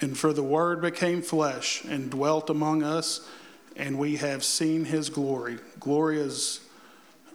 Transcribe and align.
And 0.00 0.16
for 0.16 0.32
the 0.32 0.42
Word 0.42 0.80
became 0.80 1.22
flesh 1.22 1.84
and 1.84 2.10
dwelt 2.10 2.50
among 2.50 2.82
us, 2.82 3.28
and 3.76 3.98
we 3.98 4.16
have 4.16 4.44
seen 4.44 4.84
his 4.84 5.10
glory. 5.10 5.58
Glory 5.80 6.20
is 6.20 6.60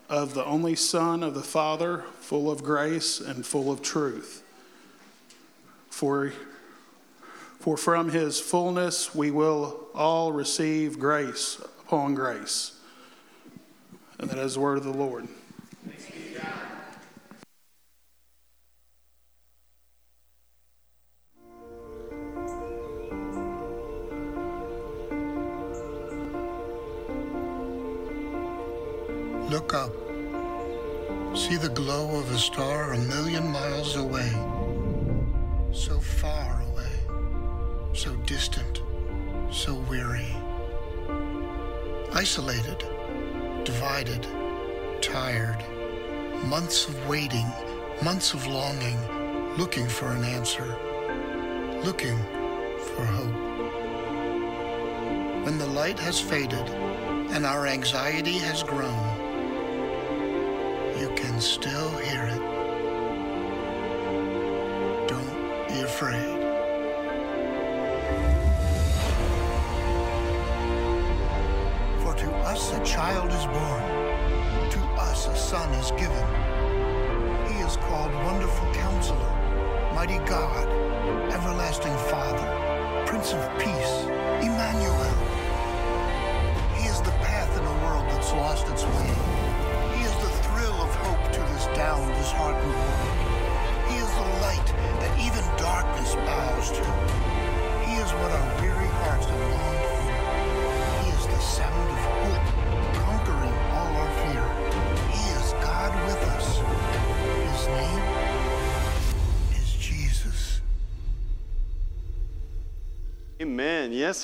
of 0.09 0.33
the 0.33 0.46
only 0.46 0.76
Son 0.76 1.23
of 1.23 1.34
the 1.34 1.41
Father, 1.41 2.04
full 2.20 2.52
of 2.52 2.63
grace 2.63 3.20
and 3.20 3.46
full 3.46 3.71
of 3.71 3.81
truth. 3.81 4.44
For, 5.89 6.34
for 7.59 7.77
from 7.77 8.09
his 8.09 8.39
fullness 8.39 9.14
we 9.16 9.32
will 9.32 9.88
all 9.93 10.32
receive 10.32 11.00
grace 11.00 11.59
upon 11.86 12.16
grace. 12.16 12.80
And 14.20 14.30
that 14.30 14.38
is 14.38 14.54
the 14.54 14.59
word 14.59 14.77
of 14.77 14.84
the 14.84 14.91
Lord. 14.91 15.27
Glow 31.83 32.17
of 32.17 32.31
a 32.31 32.38
star 32.38 32.94
a 32.94 32.97
million 32.97 33.45
miles 33.45 33.97
away. 33.97 34.31
So 35.73 36.00
far 36.00 36.64
away. 36.72 36.95
So 37.92 38.16
distant. 38.25 38.81
So 39.52 39.73
weary. 39.89 40.33
Isolated. 42.14 42.86
Divided. 43.66 44.25
Tired. 45.02 45.61
Months 46.45 46.88
of 46.88 46.95
waiting. 47.09 47.52
Months 48.02 48.34
of 48.34 48.47
longing. 48.47 49.00
Looking 49.58 49.89
for 49.89 50.08
an 50.08 50.23
answer. 50.23 50.78
Looking 51.84 52.17
for 52.95 53.03
hope. 53.03 53.39
When 55.44 55.58
the 55.58 55.67
light 55.67 56.00
has 56.00 56.17
faded 56.17 56.70
and 57.36 57.45
our 57.45 57.67
anxiety 57.67 58.38
has 58.38 58.64
grown, 58.64 59.12
you 61.04 61.09
can 61.16 61.42
still 61.42 61.90
hear 61.98 62.23
it. 62.23 62.40
Don't 65.06 65.68
be 65.68 65.82
afraid. 65.82 66.40
For 72.02 72.14
to 72.14 72.32
us 72.48 72.72
a 72.72 72.82
child 72.86 73.30
is 73.34 73.45
born, 73.48 73.84
to 74.72 74.80
us 75.02 75.28
a 75.28 75.36
son 75.36 75.73
is 75.73 75.92
given. 75.92 76.28
He 77.52 77.60
is 77.60 77.76
called 77.76 78.14
Wonderful 78.14 78.73
Counselor, 78.73 79.34
Mighty 79.94 80.20
God, 80.20 80.70
Everlasting 81.34 81.98
Father, 82.12 83.04
Prince 83.06 83.34
of 83.34 83.44
Peace, 83.60 84.23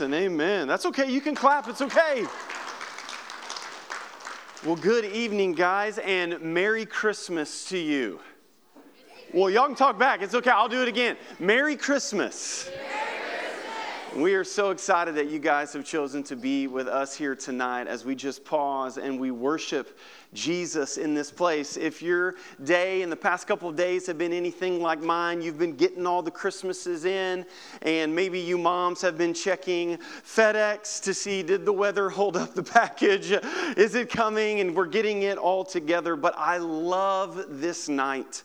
And 0.01 0.13
amen. 0.13 0.67
That's 0.67 0.85
okay. 0.85 1.11
You 1.11 1.19
can 1.19 1.35
clap. 1.35 1.67
It's 1.67 1.81
okay. 1.81 2.25
Well, 4.65 4.75
good 4.75 5.03
evening, 5.05 5.53
guys, 5.53 5.97
and 5.97 6.39
Merry 6.41 6.85
Christmas 6.85 7.65
to 7.69 7.77
you. 7.77 8.19
Well, 9.33 9.49
y'all 9.49 9.65
can 9.65 9.75
talk 9.75 9.99
back. 9.99 10.21
It's 10.21 10.35
okay. 10.35 10.51
I'll 10.51 10.69
do 10.69 10.81
it 10.81 10.87
again. 10.87 11.17
Merry 11.39 11.75
Christmas. 11.75 12.68
We 14.19 14.33
are 14.33 14.43
so 14.43 14.71
excited 14.71 15.15
that 15.15 15.29
you 15.29 15.39
guys 15.39 15.71
have 15.71 15.85
chosen 15.85 16.23
to 16.23 16.35
be 16.35 16.67
with 16.67 16.89
us 16.89 17.15
here 17.15 17.37
tonight 17.37 17.87
as 17.87 18.03
we 18.03 18.15
just 18.15 18.43
pause 18.43 18.97
and 18.97 19.17
we 19.17 19.31
worship 19.31 19.97
Jesus 20.33 20.97
in 20.97 21.13
this 21.13 21.31
place. 21.31 21.77
If 21.77 22.01
your 22.01 22.35
day 22.65 23.01
in 23.01 23.09
the 23.09 23.15
past 23.15 23.47
couple 23.47 23.69
of 23.69 23.77
days 23.77 24.07
have 24.07 24.17
been 24.17 24.33
anything 24.33 24.81
like 24.81 24.99
mine, 24.99 25.41
you've 25.41 25.57
been 25.57 25.77
getting 25.77 26.05
all 26.05 26.21
the 26.21 26.31
Christmases 26.31 27.05
in, 27.05 27.45
and 27.83 28.13
maybe 28.13 28.41
you 28.41 28.57
moms 28.57 29.01
have 29.03 29.17
been 29.17 29.33
checking 29.33 29.97
FedEx 29.97 31.01
to 31.03 31.13
see 31.13 31.41
did 31.41 31.63
the 31.63 31.71
weather 31.71 32.09
hold 32.09 32.35
up 32.35 32.53
the 32.53 32.63
package? 32.63 33.31
Is 33.77 33.95
it 33.95 34.09
coming? 34.09 34.59
And 34.59 34.75
we're 34.75 34.87
getting 34.87 35.21
it 35.21 35.37
all 35.37 35.63
together. 35.63 36.17
But 36.17 36.37
I 36.37 36.57
love 36.57 37.45
this 37.61 37.87
night 37.87 38.43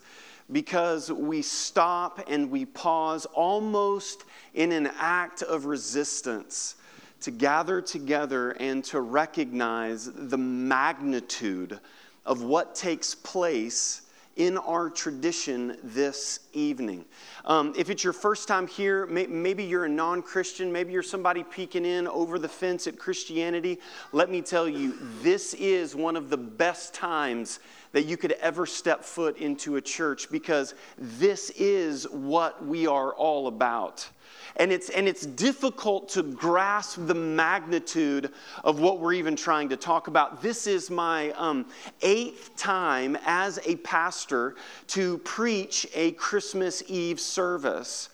because 0.51 1.11
we 1.11 1.41
stop 1.41 2.23
and 2.29 2.49
we 2.49 2.65
pause 2.65 3.25
almost 3.33 4.23
in 4.55 4.71
an 4.71 4.89
act 4.97 5.43
of 5.43 5.65
resistance 5.65 6.75
to 7.21 7.29
gather 7.29 7.81
together 7.81 8.51
and 8.51 8.83
to 8.85 9.01
recognize 9.01 10.09
the 10.11 10.37
magnitude 10.37 11.79
of 12.25 12.41
what 12.41 12.73
takes 12.73 13.13
place 13.13 14.01
in 14.35 14.57
our 14.57 14.89
tradition 14.89 15.77
this 15.81 16.41
evening. 16.51 17.05
Um, 17.45 17.73
if 17.77 17.89
it's 17.89 18.03
your 18.03 18.11
first 18.11 18.49
time 18.49 18.67
here, 18.67 19.05
may, 19.05 19.27
maybe 19.27 19.63
you're 19.63 19.85
a 19.85 19.89
non 19.89 20.21
Christian, 20.21 20.71
maybe 20.71 20.91
you're 20.91 21.03
somebody 21.03 21.43
peeking 21.43 21.85
in 21.85 22.07
over 22.07 22.37
the 22.37 22.49
fence 22.49 22.85
at 22.87 22.99
Christianity, 22.99 23.79
let 24.11 24.29
me 24.29 24.41
tell 24.41 24.67
you, 24.67 24.97
this 25.21 25.53
is 25.53 25.95
one 25.95 26.17
of 26.17 26.29
the 26.29 26.37
best 26.37 26.93
times 26.93 27.59
that 27.93 28.03
you 28.03 28.17
could 28.17 28.33
ever 28.33 28.65
step 28.65 29.05
foot 29.05 29.37
into 29.37 29.77
a 29.77 29.81
church 29.81 30.29
because 30.29 30.75
this 30.97 31.49
is 31.51 32.09
what 32.09 32.65
we 32.65 32.87
are 32.87 33.13
all 33.13 33.47
about. 33.47 34.09
And 34.57 34.71
it's, 34.71 34.89
and 34.89 35.07
it's 35.07 35.25
difficult 35.25 36.09
to 36.09 36.23
grasp 36.23 36.99
the 37.07 37.13
magnitude 37.13 38.31
of 38.63 38.79
what 38.79 38.99
we're 38.99 39.13
even 39.13 39.35
trying 39.35 39.69
to 39.69 39.77
talk 39.77 40.07
about. 40.07 40.41
This 40.41 40.65
is 40.67 40.89
my 40.89 41.31
um, 41.31 41.65
eighth 42.01 42.55
time 42.55 43.17
as 43.25 43.59
a 43.65 43.75
pastor 43.77 44.55
to 44.87 45.17
preach 45.19 45.87
a 45.93 46.11
Christmas 46.13 46.83
Eve 46.87 47.19
service. 47.19 48.09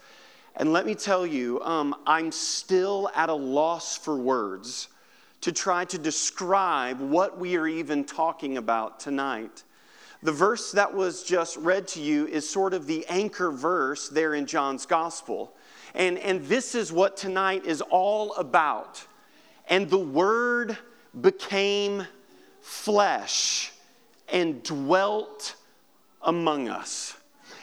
And 0.56 0.74
let 0.74 0.86
me 0.86 0.96
tell 0.96 1.26
you, 1.26 1.62
um, 1.62 1.96
I'm 2.06 2.32
still 2.32 3.10
at 3.16 3.30
a 3.30 3.34
loss 3.34 3.98
for 3.98 4.18
words 4.18 4.90
to 5.42 5.52
try 5.52 5.86
to 5.86 5.98
describe 5.98 7.00
what 7.00 7.40
we 7.40 7.58
are 7.58 7.68
even 7.68 8.04
talking 8.04 8.58
about 8.58 9.00
tonight. 9.00 9.64
The 10.24 10.32
verse 10.32 10.72
that 10.74 10.94
was 10.94 11.24
just 11.24 11.58
read 11.58 11.88
to 11.90 12.02
you 12.02 12.28
is 12.28 12.48
sort 12.48 12.76
of 12.76 12.86
the 12.86 13.06
anchor 13.08 13.52
verse 13.52 14.08
there 14.08 14.36
in 14.36 14.46
John's 14.46 14.86
gospel. 14.86 15.56
And, 15.94 16.18
and 16.18 16.46
this 16.46 16.76
is 16.76 16.92
what 16.92 17.18
tonight 17.18 17.66
is 17.66 17.82
all 17.82 18.34
about. 18.36 19.06
And 19.68 19.90
the 19.90 19.98
Word 19.98 20.78
became 21.20 22.06
flesh 22.62 23.72
and 24.32 24.64
dwelt 24.64 25.56
among 26.22 26.70
us. 26.70 27.18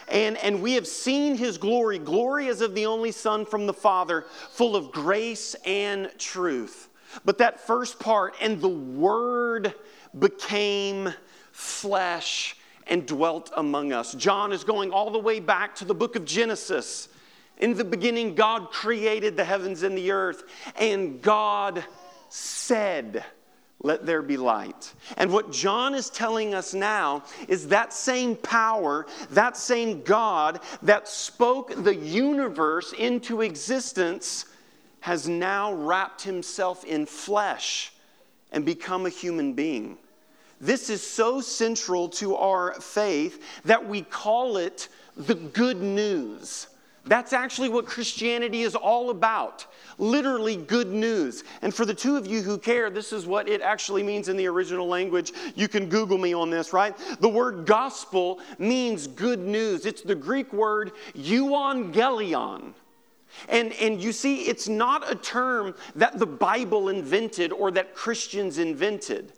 And, 0.07 0.37
and 0.37 0.61
we 0.61 0.73
have 0.73 0.87
seen 0.87 1.35
his 1.35 1.57
glory. 1.57 1.99
Glory 1.99 2.47
as 2.47 2.61
of 2.61 2.73
the 2.75 2.85
only 2.85 3.11
Son 3.11 3.45
from 3.45 3.67
the 3.67 3.73
Father, 3.73 4.25
full 4.51 4.75
of 4.75 4.91
grace 4.91 5.55
and 5.65 6.11
truth. 6.17 6.89
But 7.25 7.39
that 7.39 7.59
first 7.59 7.99
part, 7.99 8.35
and 8.41 8.59
the 8.61 8.69
Word 8.69 9.73
became 10.17 11.13
flesh 11.51 12.55
and 12.87 13.05
dwelt 13.05 13.51
among 13.55 13.93
us. 13.93 14.13
John 14.13 14.51
is 14.51 14.63
going 14.63 14.91
all 14.91 15.11
the 15.11 15.19
way 15.19 15.39
back 15.39 15.75
to 15.75 15.85
the 15.85 15.93
book 15.93 16.15
of 16.15 16.25
Genesis. 16.25 17.09
In 17.59 17.73
the 17.73 17.83
beginning, 17.83 18.35
God 18.35 18.71
created 18.71 19.35
the 19.35 19.43
heavens 19.43 19.83
and 19.83 19.97
the 19.97 20.11
earth, 20.11 20.43
and 20.77 21.21
God 21.21 21.83
said, 22.29 23.25
Let 23.83 24.05
there 24.05 24.21
be 24.21 24.37
light. 24.37 24.93
And 25.17 25.31
what 25.31 25.51
John 25.51 25.93
is 25.93 26.09
telling 26.09 26.53
us 26.53 26.73
now 26.73 27.23
is 27.49 27.67
that 27.67 27.91
same 27.91 28.37
power, 28.37 29.05
that 29.31 29.57
same 29.57 30.03
God 30.03 30.61
that 30.81 31.09
spoke 31.09 31.83
the 31.83 31.95
universe 31.95 32.93
into 32.93 33.41
existence 33.41 34.45
has 35.01 35.27
now 35.27 35.73
wrapped 35.73 36.21
himself 36.21 36.85
in 36.85 37.05
flesh 37.05 37.91
and 38.51 38.65
become 38.65 39.05
a 39.05 39.09
human 39.09 39.53
being. 39.53 39.97
This 40.61 40.89
is 40.89 41.05
so 41.05 41.39
central 41.39 42.09
to 42.09 42.35
our 42.35 42.73
faith 42.81 43.41
that 43.63 43.87
we 43.87 44.01
call 44.01 44.57
it 44.57 44.89
the 45.15 45.35
good 45.35 45.81
news. 45.81 46.67
That's 47.09 47.33
actually 47.33 47.69
what 47.69 47.87
Christianity 47.87 48.61
is 48.61 48.75
all 48.75 49.09
about. 49.09 49.65
Literally, 49.97 50.55
good 50.55 50.89
news. 50.89 51.43
And 51.63 51.73
for 51.73 51.83
the 51.83 51.93
two 51.93 52.15
of 52.17 52.27
you 52.27 52.43
who 52.43 52.59
care, 52.59 52.91
this 52.91 53.11
is 53.11 53.25
what 53.25 53.49
it 53.49 53.61
actually 53.61 54.03
means 54.03 54.29
in 54.29 54.37
the 54.37 54.45
original 54.45 54.87
language. 54.87 55.33
You 55.55 55.67
can 55.67 55.89
Google 55.89 56.19
me 56.19 56.35
on 56.35 56.51
this, 56.51 56.71
right? 56.71 56.95
The 57.19 57.27
word 57.27 57.65
gospel 57.65 58.39
means 58.59 59.07
good 59.07 59.39
news. 59.39 59.87
It's 59.87 60.03
the 60.03 60.13
Greek 60.13 60.53
word 60.53 60.91
euangelion. 61.15 62.73
And, 63.47 63.73
and 63.73 63.99
you 63.99 64.11
see, 64.11 64.43
it's 64.43 64.67
not 64.67 65.11
a 65.11 65.15
term 65.15 65.73
that 65.95 66.19
the 66.19 66.27
Bible 66.27 66.89
invented 66.89 67.51
or 67.51 67.71
that 67.71 67.95
Christians 67.95 68.59
invented. 68.59 69.33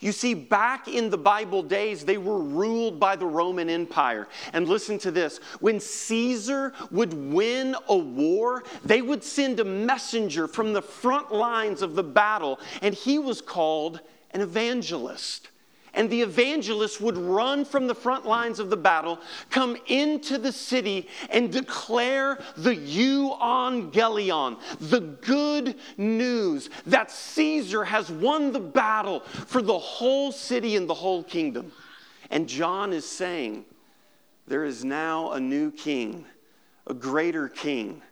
You 0.00 0.12
see, 0.12 0.34
back 0.34 0.88
in 0.88 1.10
the 1.10 1.18
Bible 1.18 1.62
days, 1.62 2.04
they 2.04 2.18
were 2.18 2.38
ruled 2.38 2.98
by 3.00 3.16
the 3.16 3.26
Roman 3.26 3.70
Empire. 3.70 4.28
And 4.52 4.68
listen 4.68 4.98
to 4.98 5.10
this 5.10 5.38
when 5.60 5.80
Caesar 5.80 6.72
would 6.90 7.14
win 7.14 7.76
a 7.88 7.96
war, 7.96 8.64
they 8.84 9.02
would 9.02 9.24
send 9.24 9.60
a 9.60 9.64
messenger 9.64 10.46
from 10.48 10.72
the 10.72 10.82
front 10.82 11.32
lines 11.32 11.82
of 11.82 11.94
the 11.94 12.02
battle, 12.02 12.58
and 12.82 12.94
he 12.94 13.18
was 13.18 13.40
called 13.40 14.00
an 14.32 14.40
evangelist 14.40 15.48
and 15.94 16.10
the 16.10 16.22
evangelists 16.22 17.00
would 17.00 17.16
run 17.16 17.64
from 17.64 17.86
the 17.86 17.94
front 17.94 18.26
lines 18.26 18.58
of 18.58 18.70
the 18.70 18.76
battle, 18.76 19.20
come 19.50 19.76
into 19.86 20.38
the 20.38 20.52
city, 20.52 21.08
and 21.30 21.52
declare 21.52 22.38
the 22.56 22.74
euangelion, 22.74 24.58
the 24.80 25.00
good 25.00 25.76
news 25.96 26.70
that 26.86 27.10
Caesar 27.10 27.84
has 27.84 28.10
won 28.10 28.52
the 28.52 28.60
battle 28.60 29.20
for 29.20 29.62
the 29.62 29.78
whole 29.78 30.32
city 30.32 30.76
and 30.76 30.88
the 30.88 30.94
whole 30.94 31.22
kingdom. 31.22 31.72
And 32.30 32.48
John 32.48 32.92
is 32.92 33.08
saying, 33.08 33.64
there 34.46 34.64
is 34.64 34.84
now 34.84 35.32
a 35.32 35.40
new 35.40 35.70
king, 35.70 36.26
a 36.86 36.94
greater 36.94 37.48
king, 37.48 38.02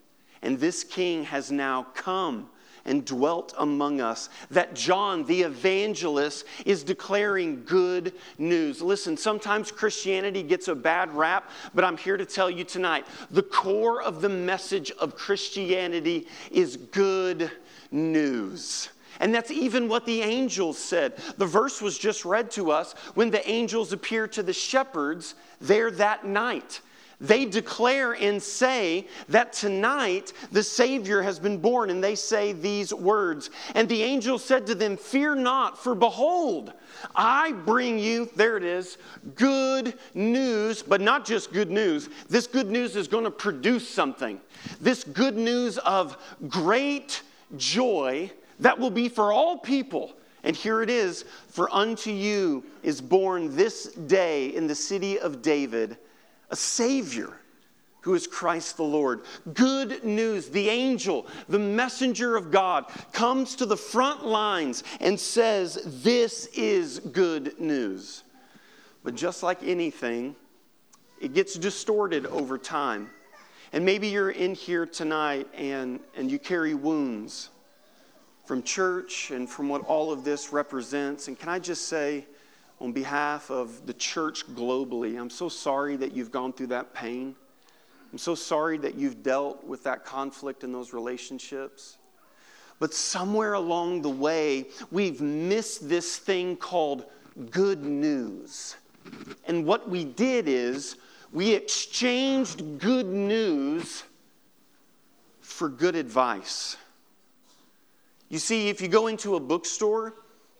and 0.40 0.58
this 0.58 0.82
king 0.82 1.24
has 1.24 1.52
now 1.52 1.86
come 1.94 2.48
and 2.84 3.04
dwelt 3.04 3.54
among 3.58 4.00
us. 4.00 4.28
That 4.50 4.74
John, 4.74 5.24
the 5.24 5.42
evangelist, 5.42 6.44
is 6.64 6.84
declaring 6.84 7.64
good 7.64 8.14
news. 8.38 8.82
Listen, 8.82 9.16
sometimes 9.16 9.70
Christianity 9.70 10.42
gets 10.42 10.68
a 10.68 10.74
bad 10.74 11.14
rap, 11.14 11.50
but 11.74 11.84
I'm 11.84 11.96
here 11.96 12.16
to 12.16 12.26
tell 12.26 12.50
you 12.50 12.64
tonight 12.64 13.06
the 13.30 13.42
core 13.42 14.02
of 14.02 14.20
the 14.20 14.28
message 14.28 14.90
of 14.92 15.16
Christianity 15.16 16.26
is 16.50 16.76
good 16.76 17.50
news. 17.90 18.88
And 19.20 19.34
that's 19.34 19.50
even 19.50 19.88
what 19.88 20.06
the 20.06 20.22
angels 20.22 20.78
said. 20.78 21.16
The 21.36 21.46
verse 21.46 21.80
was 21.80 21.98
just 21.98 22.24
read 22.24 22.50
to 22.52 22.70
us 22.70 22.94
when 23.14 23.30
the 23.30 23.48
angels 23.48 23.92
appeared 23.92 24.32
to 24.32 24.42
the 24.42 24.52
shepherds 24.52 25.34
there 25.60 25.90
that 25.92 26.26
night 26.26 26.80
they 27.22 27.44
declare 27.44 28.12
and 28.14 28.42
say 28.42 29.06
that 29.28 29.52
tonight 29.52 30.32
the 30.50 30.62
Savior 30.62 31.22
has 31.22 31.38
been 31.38 31.56
born, 31.56 31.88
and 31.88 32.02
they 32.02 32.16
say 32.16 32.52
these 32.52 32.92
words. 32.92 33.48
And 33.76 33.88
the 33.88 34.02
angel 34.02 34.38
said 34.38 34.66
to 34.66 34.74
them, 34.74 34.96
Fear 34.96 35.36
not, 35.36 35.82
for 35.82 35.94
behold, 35.94 36.72
I 37.14 37.52
bring 37.52 37.98
you, 37.98 38.28
there 38.34 38.56
it 38.56 38.64
is, 38.64 38.98
good 39.36 39.94
news, 40.14 40.82
but 40.82 41.00
not 41.00 41.24
just 41.24 41.52
good 41.52 41.70
news. 41.70 42.08
This 42.28 42.48
good 42.48 42.68
news 42.68 42.96
is 42.96 43.06
going 43.06 43.24
to 43.24 43.30
produce 43.30 43.88
something. 43.88 44.40
This 44.80 45.04
good 45.04 45.36
news 45.36 45.78
of 45.78 46.18
great 46.48 47.22
joy 47.56 48.32
that 48.58 48.76
will 48.76 48.90
be 48.90 49.08
for 49.08 49.32
all 49.32 49.58
people. 49.58 50.12
And 50.44 50.56
here 50.56 50.82
it 50.82 50.90
is 50.90 51.24
For 51.48 51.72
unto 51.72 52.10
you 52.10 52.64
is 52.82 53.00
born 53.00 53.54
this 53.54 53.92
day 53.92 54.48
in 54.54 54.66
the 54.66 54.74
city 54.74 55.20
of 55.20 55.40
David 55.40 55.98
a 56.52 56.56
Savior 56.56 57.32
who 58.02 58.14
is 58.14 58.26
Christ 58.26 58.76
the 58.76 58.82
Lord. 58.82 59.22
Good 59.54 60.04
news. 60.04 60.48
The 60.48 60.68
angel, 60.68 61.26
the 61.48 61.58
messenger 61.58 62.36
of 62.36 62.50
God, 62.50 62.86
comes 63.12 63.56
to 63.56 63.66
the 63.66 63.76
front 63.76 64.26
lines 64.26 64.84
and 65.00 65.18
says, 65.18 65.80
This 66.02 66.46
is 66.46 66.98
good 66.98 67.58
news. 67.58 68.24
But 69.02 69.14
just 69.14 69.42
like 69.42 69.62
anything, 69.62 70.36
it 71.20 71.32
gets 71.32 71.54
distorted 71.54 72.26
over 72.26 72.58
time. 72.58 73.08
And 73.72 73.84
maybe 73.84 74.08
you're 74.08 74.30
in 74.30 74.54
here 74.54 74.84
tonight 74.84 75.48
and, 75.54 76.00
and 76.16 76.30
you 76.30 76.38
carry 76.38 76.74
wounds 76.74 77.48
from 78.44 78.62
church 78.62 79.30
and 79.30 79.48
from 79.48 79.68
what 79.68 79.82
all 79.82 80.12
of 80.12 80.24
this 80.24 80.52
represents. 80.52 81.28
And 81.28 81.38
can 81.38 81.48
I 81.48 81.58
just 81.58 81.86
say, 81.86 82.26
on 82.82 82.92
behalf 82.92 83.48
of 83.48 83.86
the 83.86 83.94
church 83.94 84.44
globally, 84.48 85.18
I'm 85.18 85.30
so 85.30 85.48
sorry 85.48 85.94
that 85.96 86.12
you've 86.12 86.32
gone 86.32 86.52
through 86.52 86.66
that 86.68 86.92
pain. 86.92 87.36
I'm 88.10 88.18
so 88.18 88.34
sorry 88.34 88.76
that 88.78 88.96
you've 88.96 89.22
dealt 89.22 89.62
with 89.64 89.84
that 89.84 90.04
conflict 90.04 90.64
in 90.64 90.72
those 90.72 90.92
relationships. 90.92 91.98
But 92.80 92.92
somewhere 92.92 93.52
along 93.52 94.02
the 94.02 94.10
way, 94.10 94.66
we've 94.90 95.20
missed 95.20 95.88
this 95.88 96.18
thing 96.18 96.56
called 96.56 97.04
good 97.50 97.84
news. 97.84 98.74
And 99.46 99.64
what 99.64 99.88
we 99.88 100.04
did 100.04 100.48
is 100.48 100.96
we 101.32 101.54
exchanged 101.54 102.80
good 102.80 103.06
news 103.06 104.02
for 105.40 105.68
good 105.68 105.94
advice. 105.94 106.76
You 108.28 108.40
see, 108.40 108.68
if 108.68 108.80
you 108.80 108.88
go 108.88 109.06
into 109.06 109.36
a 109.36 109.40
bookstore, 109.40 110.14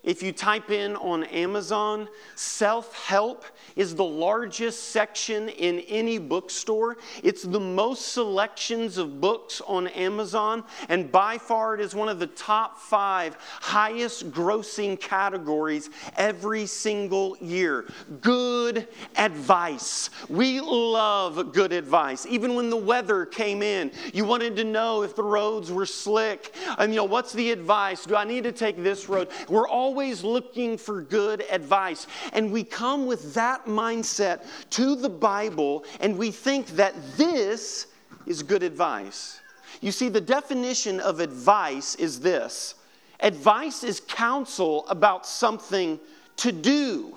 if 0.04 0.20
you 0.20 0.32
type 0.32 0.70
in 0.70 0.96
on 0.96 1.22
Amazon, 1.25 2.08
self 2.34 2.94
help 3.04 3.44
is 3.76 3.94
the 3.94 4.04
largest 4.04 4.90
section 4.90 5.49
in 5.49 5.78
any 5.81 6.19
bookstore. 6.19 6.96
It's 7.22 7.44
the 7.44 7.60
most 7.60 8.12
selections 8.12 8.99
of 8.99 9.20
books 9.20 9.60
on 9.66 9.87
Amazon, 9.88 10.64
and 10.88 11.10
by 11.12 11.38
far 11.38 11.75
it 11.75 11.81
is 11.81 11.94
one 11.94 12.08
of 12.08 12.19
the 12.19 12.26
top 12.26 12.78
five 12.78 13.37
highest 13.60 14.32
grossing 14.32 14.99
categories 14.99 15.88
every 16.16 16.66
single 16.66 17.37
year. 17.40 17.87
Good 18.20 18.88
advice. 19.16 20.10
We 20.28 20.60
love 20.60 21.52
good 21.52 21.72
advice. 21.72 22.26
Even 22.26 22.56
when 22.56 22.70
the 22.70 22.76
weather 22.76 23.25
came 23.25 23.62
in, 23.62 23.93
you 24.12 24.25
wanted 24.25 24.56
to 24.56 24.64
know 24.64 25.02
if 25.02 25.14
the 25.14 25.22
roads 25.22 25.70
were 25.70 25.87
slick. 25.87 26.55
And 26.78 26.93
you 26.93 26.96
know, 26.96 27.05
what's 27.05 27.32
the 27.32 27.52
advice? 27.52 28.05
Do 28.05 28.16
I 28.16 28.25
need 28.25 28.43
to 28.44 28.52
take 28.52 28.82
this 28.82 29.08
road? 29.08 29.28
We're 29.48 29.69
all 29.69 29.92
always 29.93 30.25
looking 30.25 30.79
for 30.79 31.03
good 31.03 31.44
advice. 31.50 32.06
And 32.33 32.50
we 32.50 32.65
come 32.65 33.05
with 33.05 33.35
that 33.35 33.67
mindset 33.67 34.43
to 34.71 34.97
the 34.97 35.11
Bible 35.11 35.85
and 36.00 36.17
we 36.17 36.31
think 36.31 36.69
that 36.69 36.94
this 37.19 37.89
is 38.25 38.43
good 38.43 38.62
advice. 38.62 39.39
You 39.83 39.93
see, 39.93 40.09
the 40.09 40.19
definition 40.19 40.99
of 40.99 41.21
advice 41.21 41.94
is 41.97 42.21
this 42.21 42.77
advice 43.21 43.85
is 43.85 44.00
counsel 44.00 44.87
about 44.89 45.27
something 45.27 46.00
to 46.37 46.53
do 46.53 47.15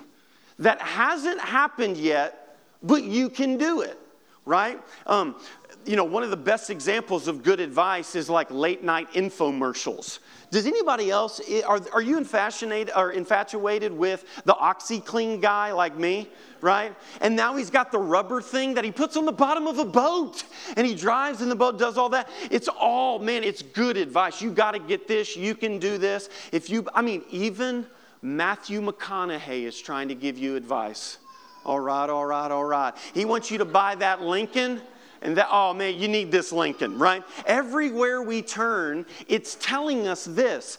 that 0.60 0.82
hasn't 0.82 1.40
happened 1.40 1.96
yet, 1.96 2.58
but 2.84 3.06
you 3.06 3.30
can 3.30 3.58
do 3.58 3.82
it, 3.82 3.98
right? 4.46 4.82
Um, 5.08 5.36
you 5.86 5.96
know, 5.96 6.04
one 6.04 6.24
of 6.24 6.32
the 6.32 6.38
best 6.38 6.70
examples 6.70 7.28
of 7.28 7.44
good 7.44 7.60
advice 7.60 8.16
is 8.16 8.30
like 8.30 8.50
late 8.50 8.84
night 8.84 9.12
infomercials. 9.14 10.20
Does 10.52 10.66
anybody 10.66 11.12
else, 11.12 11.42
eh, 11.48 11.62
are, 11.66 11.80
are 11.94 12.02
you 12.02 12.18
infatuated, 12.18 12.94
or 12.96 13.12
infatuated 13.12 13.92
with 13.92 14.26
the 14.46 14.54
OxiClean 14.54 15.42
guy 15.42 15.72
like 15.72 15.98
me, 15.98 16.30
right? 16.62 16.96
And 17.22 17.36
now 17.36 17.56
he's 17.56 17.70
got 17.70 17.92
the 17.92 18.00
rubber 18.00 18.42
thing 18.42 18.74
that 18.76 18.84
he 18.84 18.92
puts 18.92 19.18
on 19.18 19.26
the 19.26 19.32
bottom 19.32 19.68
of 19.68 19.80
a 19.80 19.86
boat 19.86 20.44
and 20.76 20.88
he 20.88 20.96
drives 20.96 21.42
in 21.42 21.50
the 21.50 21.56
boat, 21.56 21.78
does 21.78 21.98
all 21.98 22.10
that. 22.10 22.30
It's 22.52 22.68
all, 22.68 23.20
man, 23.20 23.44
it's 23.44 23.62
good 23.62 23.98
advice. 23.98 24.42
You 24.42 24.52
got 24.52 24.72
to 24.72 24.80
get 24.80 25.08
this, 25.08 25.36
you 25.36 25.56
can 25.56 25.80
do 25.80 25.98
this. 25.98 26.30
If 26.52 26.70
you, 26.70 26.88
I 26.94 27.02
mean, 27.02 27.24
even 27.30 27.86
Matthew 28.22 28.82
McConaughey 28.82 29.64
is 29.64 29.80
trying 29.80 30.08
to 30.08 30.16
give 30.16 30.38
you 30.38 30.56
advice. 30.56 31.20
All 31.66 31.80
right, 31.80 32.10
all 32.10 32.26
right, 32.26 32.52
all 32.52 32.64
right. 32.64 32.94
He 33.14 33.26
wants 33.26 33.50
you 33.50 33.58
to 33.58 33.66
buy 33.66 33.96
that 33.96 34.22
Lincoln 34.22 34.82
and 35.22 35.38
that, 35.38 35.48
oh 35.52 35.74
man, 35.74 35.96
you 36.00 36.08
need 36.08 36.32
this 36.32 36.52
Lincoln, 36.52 36.98
right? 36.98 37.24
Everywhere 37.46 38.22
we 38.22 38.42
turn, 38.42 39.06
it's 39.28 39.56
telling 39.56 40.08
us 40.08 40.26
this 40.26 40.78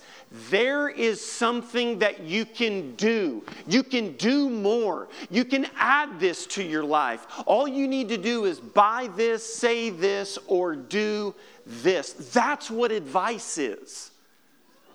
there 0.51 0.89
is 0.89 1.25
something 1.25 2.01
that 2.01 2.21
you 2.21 2.45
can 2.45 2.95
do. 2.97 3.43
You 3.67 3.83
can 3.83 4.17
do 4.17 4.51
more. 4.51 5.09
You 5.31 5.45
can 5.45 5.67
add 5.77 6.19
this 6.19 6.47
to 6.49 6.63
your 6.63 6.85
life. 6.85 7.27
All 7.47 7.69
you 7.69 7.87
need 7.87 8.09
to 8.09 8.17
do 8.17 8.45
is 8.45 8.61
buy 8.61 9.09
this, 9.17 9.45
say 9.45 9.91
this, 9.91 10.39
or 10.47 10.75
do 10.75 11.35
this. 11.65 12.13
That's 12.13 12.71
what 12.71 12.91
advice 12.93 13.57
is. 13.57 14.11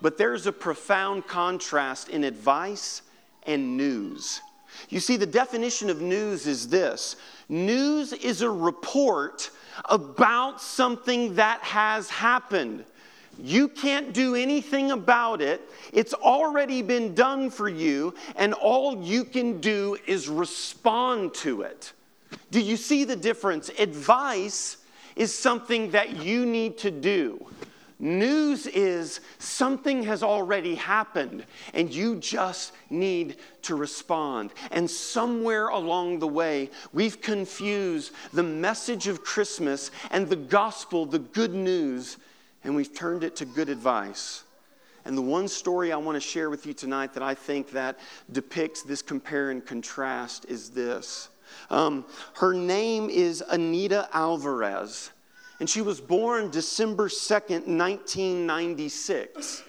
But 0.00 0.18
there's 0.18 0.46
a 0.46 0.52
profound 0.52 1.26
contrast 1.26 2.08
in 2.08 2.24
advice 2.24 3.02
and 3.44 3.76
news. 3.76 4.40
You 4.88 5.00
see, 5.00 5.16
the 5.16 5.26
definition 5.26 5.90
of 5.90 6.00
news 6.00 6.46
is 6.46 6.68
this 6.68 7.16
news 7.48 8.12
is 8.12 8.42
a 8.42 8.50
report 8.50 9.50
about 9.86 10.60
something 10.60 11.34
that 11.36 11.60
has 11.62 12.08
happened. 12.10 12.84
You 13.38 13.68
can't 13.68 14.12
do 14.12 14.34
anything 14.34 14.90
about 14.90 15.40
it. 15.40 15.62
It's 15.92 16.14
already 16.14 16.82
been 16.82 17.14
done 17.14 17.50
for 17.50 17.68
you, 17.68 18.14
and 18.36 18.52
all 18.54 19.02
you 19.02 19.24
can 19.24 19.60
do 19.60 19.96
is 20.06 20.28
respond 20.28 21.34
to 21.34 21.62
it. 21.62 21.92
Do 22.50 22.60
you 22.60 22.76
see 22.76 23.04
the 23.04 23.16
difference? 23.16 23.70
Advice 23.78 24.78
is 25.16 25.36
something 25.36 25.90
that 25.90 26.22
you 26.22 26.46
need 26.46 26.78
to 26.78 26.90
do. 26.90 27.46
News 28.02 28.66
is 28.66 29.20
something 29.38 30.02
has 30.02 30.24
already 30.24 30.74
happened 30.74 31.46
and 31.72 31.94
you 31.94 32.16
just 32.16 32.72
need 32.90 33.36
to 33.62 33.76
respond. 33.76 34.52
And 34.72 34.90
somewhere 34.90 35.68
along 35.68 36.18
the 36.18 36.26
way, 36.26 36.68
we've 36.92 37.20
confused 37.20 38.12
the 38.32 38.42
message 38.42 39.06
of 39.06 39.22
Christmas 39.22 39.92
and 40.10 40.28
the 40.28 40.34
gospel, 40.34 41.06
the 41.06 41.20
good 41.20 41.54
news, 41.54 42.16
and 42.64 42.74
we've 42.74 42.92
turned 42.92 43.22
it 43.22 43.36
to 43.36 43.44
good 43.44 43.68
advice. 43.68 44.42
And 45.04 45.16
the 45.16 45.22
one 45.22 45.46
story 45.46 45.92
I 45.92 45.96
want 45.96 46.16
to 46.16 46.20
share 46.20 46.50
with 46.50 46.66
you 46.66 46.74
tonight 46.74 47.14
that 47.14 47.22
I 47.22 47.36
think 47.36 47.70
that 47.70 48.00
depicts 48.32 48.82
this 48.82 49.00
compare 49.00 49.50
and 49.50 49.64
contrast 49.64 50.46
is 50.46 50.70
this. 50.70 51.28
Um, 51.70 52.04
her 52.34 52.52
name 52.52 53.08
is 53.10 53.44
Anita 53.48 54.08
Alvarez 54.12 55.12
and 55.62 55.70
she 55.70 55.80
was 55.80 56.00
born 56.00 56.50
December 56.50 57.06
2nd, 57.06 57.68
1996. 57.68 59.62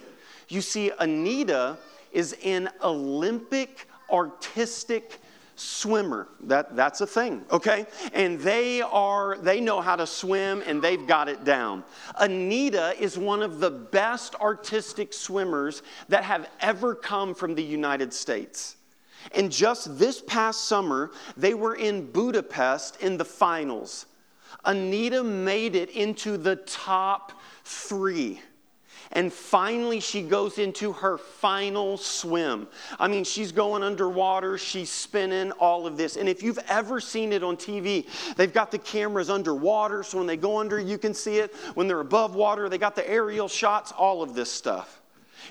You 0.48 0.60
see, 0.60 0.90
Anita 0.98 1.78
is 2.10 2.36
an 2.44 2.68
Olympic 2.82 3.86
artistic 4.10 5.20
swimmer. 5.54 6.26
That, 6.40 6.74
that's 6.74 7.00
a 7.00 7.06
thing, 7.06 7.44
okay? 7.48 7.86
And 8.12 8.40
they 8.40 8.82
are, 8.82 9.38
they 9.38 9.60
know 9.60 9.80
how 9.80 9.94
to 9.94 10.04
swim 10.04 10.64
and 10.66 10.82
they've 10.82 11.06
got 11.06 11.28
it 11.28 11.44
down. 11.44 11.84
Anita 12.18 13.00
is 13.00 13.16
one 13.16 13.40
of 13.40 13.60
the 13.60 13.70
best 13.70 14.34
artistic 14.40 15.12
swimmers 15.12 15.84
that 16.08 16.24
have 16.24 16.50
ever 16.58 16.96
come 16.96 17.36
from 17.36 17.54
the 17.54 17.62
United 17.62 18.12
States. 18.12 18.78
And 19.30 19.48
just 19.52 19.96
this 19.96 20.20
past 20.20 20.64
summer, 20.64 21.12
they 21.36 21.54
were 21.54 21.76
in 21.76 22.10
Budapest 22.10 23.00
in 23.00 23.16
the 23.16 23.24
finals. 23.24 24.06
Anita 24.64 25.22
made 25.22 25.76
it 25.76 25.90
into 25.90 26.36
the 26.36 26.56
top 26.56 27.32
three. 27.64 28.40
And 29.12 29.32
finally, 29.32 30.00
she 30.00 30.22
goes 30.22 30.58
into 30.58 30.92
her 30.92 31.18
final 31.18 31.96
swim. 31.96 32.66
I 32.98 33.06
mean, 33.06 33.22
she's 33.22 33.52
going 33.52 33.82
underwater, 33.82 34.58
she's 34.58 34.90
spinning, 34.90 35.52
all 35.52 35.86
of 35.86 35.96
this. 35.96 36.16
And 36.16 36.28
if 36.28 36.42
you've 36.42 36.58
ever 36.68 37.00
seen 37.00 37.32
it 37.32 37.44
on 37.44 37.56
TV, 37.56 38.06
they've 38.36 38.52
got 38.52 38.70
the 38.70 38.78
cameras 38.78 39.30
underwater, 39.30 40.02
so 40.02 40.18
when 40.18 40.26
they 40.26 40.36
go 40.36 40.58
under, 40.58 40.80
you 40.80 40.98
can 40.98 41.14
see 41.14 41.36
it. 41.36 41.54
When 41.74 41.86
they're 41.86 42.00
above 42.00 42.34
water, 42.34 42.68
they 42.68 42.78
got 42.78 42.96
the 42.96 43.08
aerial 43.08 43.46
shots, 43.46 43.92
all 43.92 44.22
of 44.22 44.34
this 44.34 44.50
stuff. 44.50 45.00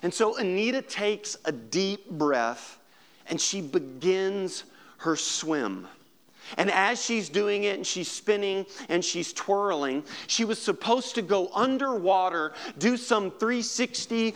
And 0.01 0.13
so 0.13 0.37
Anita 0.37 0.81
takes 0.81 1.37
a 1.45 1.51
deep 1.51 2.09
breath 2.09 2.79
and 3.27 3.39
she 3.39 3.61
begins 3.61 4.65
her 4.97 5.15
swim. 5.15 5.87
And 6.57 6.69
as 6.71 7.03
she's 7.03 7.29
doing 7.29 7.63
it 7.63 7.77
and 7.77 7.85
she's 7.85 8.09
spinning 8.11 8.65
and 8.89 9.03
she's 9.03 9.33
twirling, 9.33 10.03
she 10.27 10.45
was 10.45 10.61
supposed 10.61 11.15
to 11.15 11.21
go 11.21 11.49
underwater, 11.53 12.53
do 12.77 12.97
some 12.97 13.31
360 13.31 14.33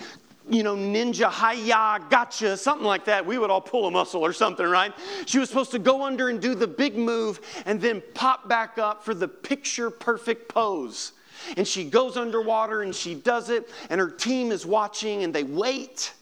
you 0.49 0.63
know, 0.63 0.75
ninja, 0.75 1.29
hiya, 1.29 1.99
gotcha, 2.09 2.55
something 2.55 2.85
like 2.85 3.05
that. 3.05 3.25
We 3.25 3.37
would 3.37 3.49
all 3.49 3.61
pull 3.61 3.87
a 3.87 3.91
muscle 3.91 4.21
or 4.21 4.33
something, 4.33 4.65
right? 4.65 4.93
She 5.25 5.39
was 5.39 5.49
supposed 5.49 5.71
to 5.71 5.79
go 5.79 6.03
under 6.03 6.29
and 6.29 6.41
do 6.41 6.55
the 6.55 6.67
big 6.67 6.97
move 6.97 7.41
and 7.65 7.81
then 7.81 8.01
pop 8.13 8.47
back 8.47 8.77
up 8.77 9.03
for 9.03 9.13
the 9.13 9.27
picture 9.27 9.89
perfect 9.89 10.47
pose. 10.47 11.13
And 11.55 11.67
she 11.67 11.83
goes 11.83 12.17
underwater 12.17 12.81
and 12.81 12.95
she 12.95 13.13
does 13.13 13.49
it, 13.49 13.69
and 13.89 13.99
her 13.99 14.09
team 14.09 14.51
is 14.51 14.65
watching 14.65 15.23
and 15.23 15.33
they 15.33 15.43
wait. 15.43 16.13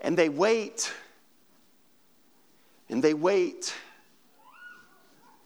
And 0.00 0.16
they 0.16 0.28
wait. 0.28 0.92
And 2.96 3.04
they 3.04 3.12
wait. 3.12 3.74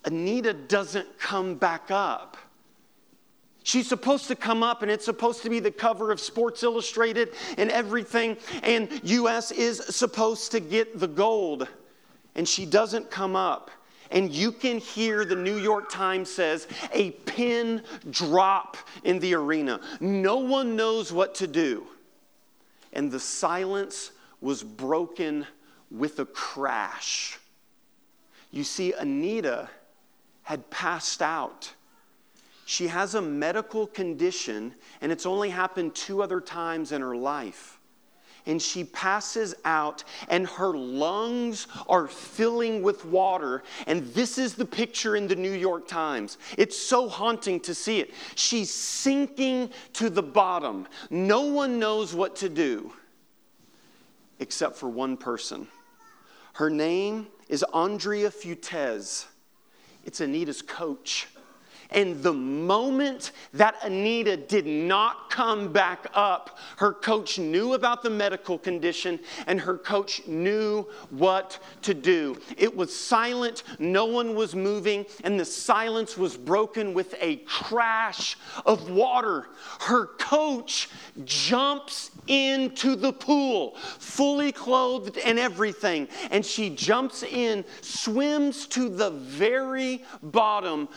Anita 0.04 0.52
doesn't 0.52 1.18
come 1.18 1.56
back 1.56 1.90
up. 1.90 2.36
She's 3.64 3.88
supposed 3.88 4.28
to 4.28 4.36
come 4.36 4.62
up, 4.62 4.82
and 4.82 4.90
it's 4.90 5.04
supposed 5.04 5.42
to 5.42 5.50
be 5.50 5.58
the 5.58 5.72
cover 5.72 6.12
of 6.12 6.20
Sports 6.20 6.62
Illustrated 6.62 7.30
and 7.58 7.68
everything, 7.68 8.36
and 8.62 8.88
US 9.02 9.50
is 9.50 9.78
supposed 9.78 10.52
to 10.52 10.60
get 10.60 11.00
the 11.00 11.08
gold. 11.08 11.66
And 12.36 12.48
she 12.48 12.66
doesn't 12.66 13.10
come 13.10 13.34
up. 13.34 13.72
And 14.12 14.30
you 14.30 14.52
can 14.52 14.78
hear 14.78 15.24
the 15.24 15.34
New 15.34 15.58
York 15.58 15.90
Times 15.90 16.30
says 16.30 16.68
a 16.92 17.10
pin 17.10 17.82
drop 18.10 18.76
in 19.02 19.18
the 19.18 19.34
arena. 19.34 19.80
No 19.98 20.36
one 20.36 20.76
knows 20.76 21.12
what 21.12 21.34
to 21.34 21.48
do. 21.48 21.84
And 22.92 23.10
the 23.10 23.18
silence 23.18 24.12
was 24.40 24.62
broken 24.62 25.48
with 25.90 26.20
a 26.20 26.26
crash. 26.26 27.39
You 28.50 28.64
see, 28.64 28.92
Anita 28.92 29.68
had 30.42 30.68
passed 30.70 31.22
out. 31.22 31.72
She 32.64 32.88
has 32.88 33.14
a 33.14 33.22
medical 33.22 33.86
condition, 33.86 34.74
and 35.00 35.10
it's 35.10 35.26
only 35.26 35.50
happened 35.50 35.94
two 35.94 36.22
other 36.22 36.40
times 36.40 36.92
in 36.92 37.00
her 37.00 37.16
life. 37.16 37.78
And 38.46 38.60
she 38.60 38.84
passes 38.84 39.54
out, 39.64 40.02
and 40.28 40.46
her 40.46 40.72
lungs 40.76 41.66
are 41.88 42.06
filling 42.06 42.82
with 42.82 43.04
water. 43.04 43.62
And 43.86 44.06
this 44.14 44.38
is 44.38 44.54
the 44.54 44.64
picture 44.64 45.14
in 45.14 45.28
the 45.28 45.36
New 45.36 45.52
York 45.52 45.86
Times. 45.86 46.38
It's 46.56 46.76
so 46.76 47.08
haunting 47.08 47.60
to 47.60 47.74
see 47.74 48.00
it. 48.00 48.12
She's 48.34 48.72
sinking 48.72 49.70
to 49.94 50.08
the 50.08 50.22
bottom. 50.22 50.88
No 51.10 51.42
one 51.42 51.78
knows 51.78 52.14
what 52.14 52.36
to 52.36 52.48
do 52.48 52.92
except 54.38 54.76
for 54.76 54.88
one 54.88 55.16
person. 55.16 55.68
Her 56.54 56.70
name 56.70 57.28
is 57.48 57.64
Andrea 57.72 58.30
Fuentes. 58.30 59.26
It's 60.04 60.20
Anita's 60.20 60.62
coach. 60.62 61.28
And 61.92 62.22
the 62.22 62.32
moment 62.32 63.32
that 63.52 63.74
Anita 63.82 64.36
did 64.36 64.66
not 64.66 65.30
come 65.30 65.72
back 65.72 66.06
up, 66.14 66.58
her 66.76 66.92
coach 66.92 67.38
knew 67.38 67.74
about 67.74 68.02
the 68.02 68.10
medical 68.10 68.58
condition 68.58 69.18
and 69.46 69.60
her 69.60 69.76
coach 69.76 70.26
knew 70.26 70.86
what 71.10 71.58
to 71.82 71.94
do. 71.94 72.36
It 72.56 72.74
was 72.76 72.94
silent, 72.96 73.64
no 73.78 74.04
one 74.04 74.34
was 74.34 74.54
moving, 74.54 75.06
and 75.24 75.38
the 75.38 75.44
silence 75.44 76.16
was 76.16 76.36
broken 76.36 76.94
with 76.94 77.14
a 77.20 77.36
crash 77.38 78.36
of 78.64 78.90
water. 78.90 79.48
Her 79.80 80.06
coach 80.06 80.88
jumps 81.24 82.10
into 82.26 82.94
the 82.96 83.12
pool, 83.12 83.76
fully 83.76 84.52
clothed 84.52 85.18
and 85.18 85.38
everything, 85.38 86.08
and 86.30 86.44
she 86.44 86.70
jumps 86.70 87.22
in, 87.22 87.64
swims 87.80 88.66
to 88.68 88.88
the 88.88 89.10
very 89.10 90.04
bottom, 90.22 90.88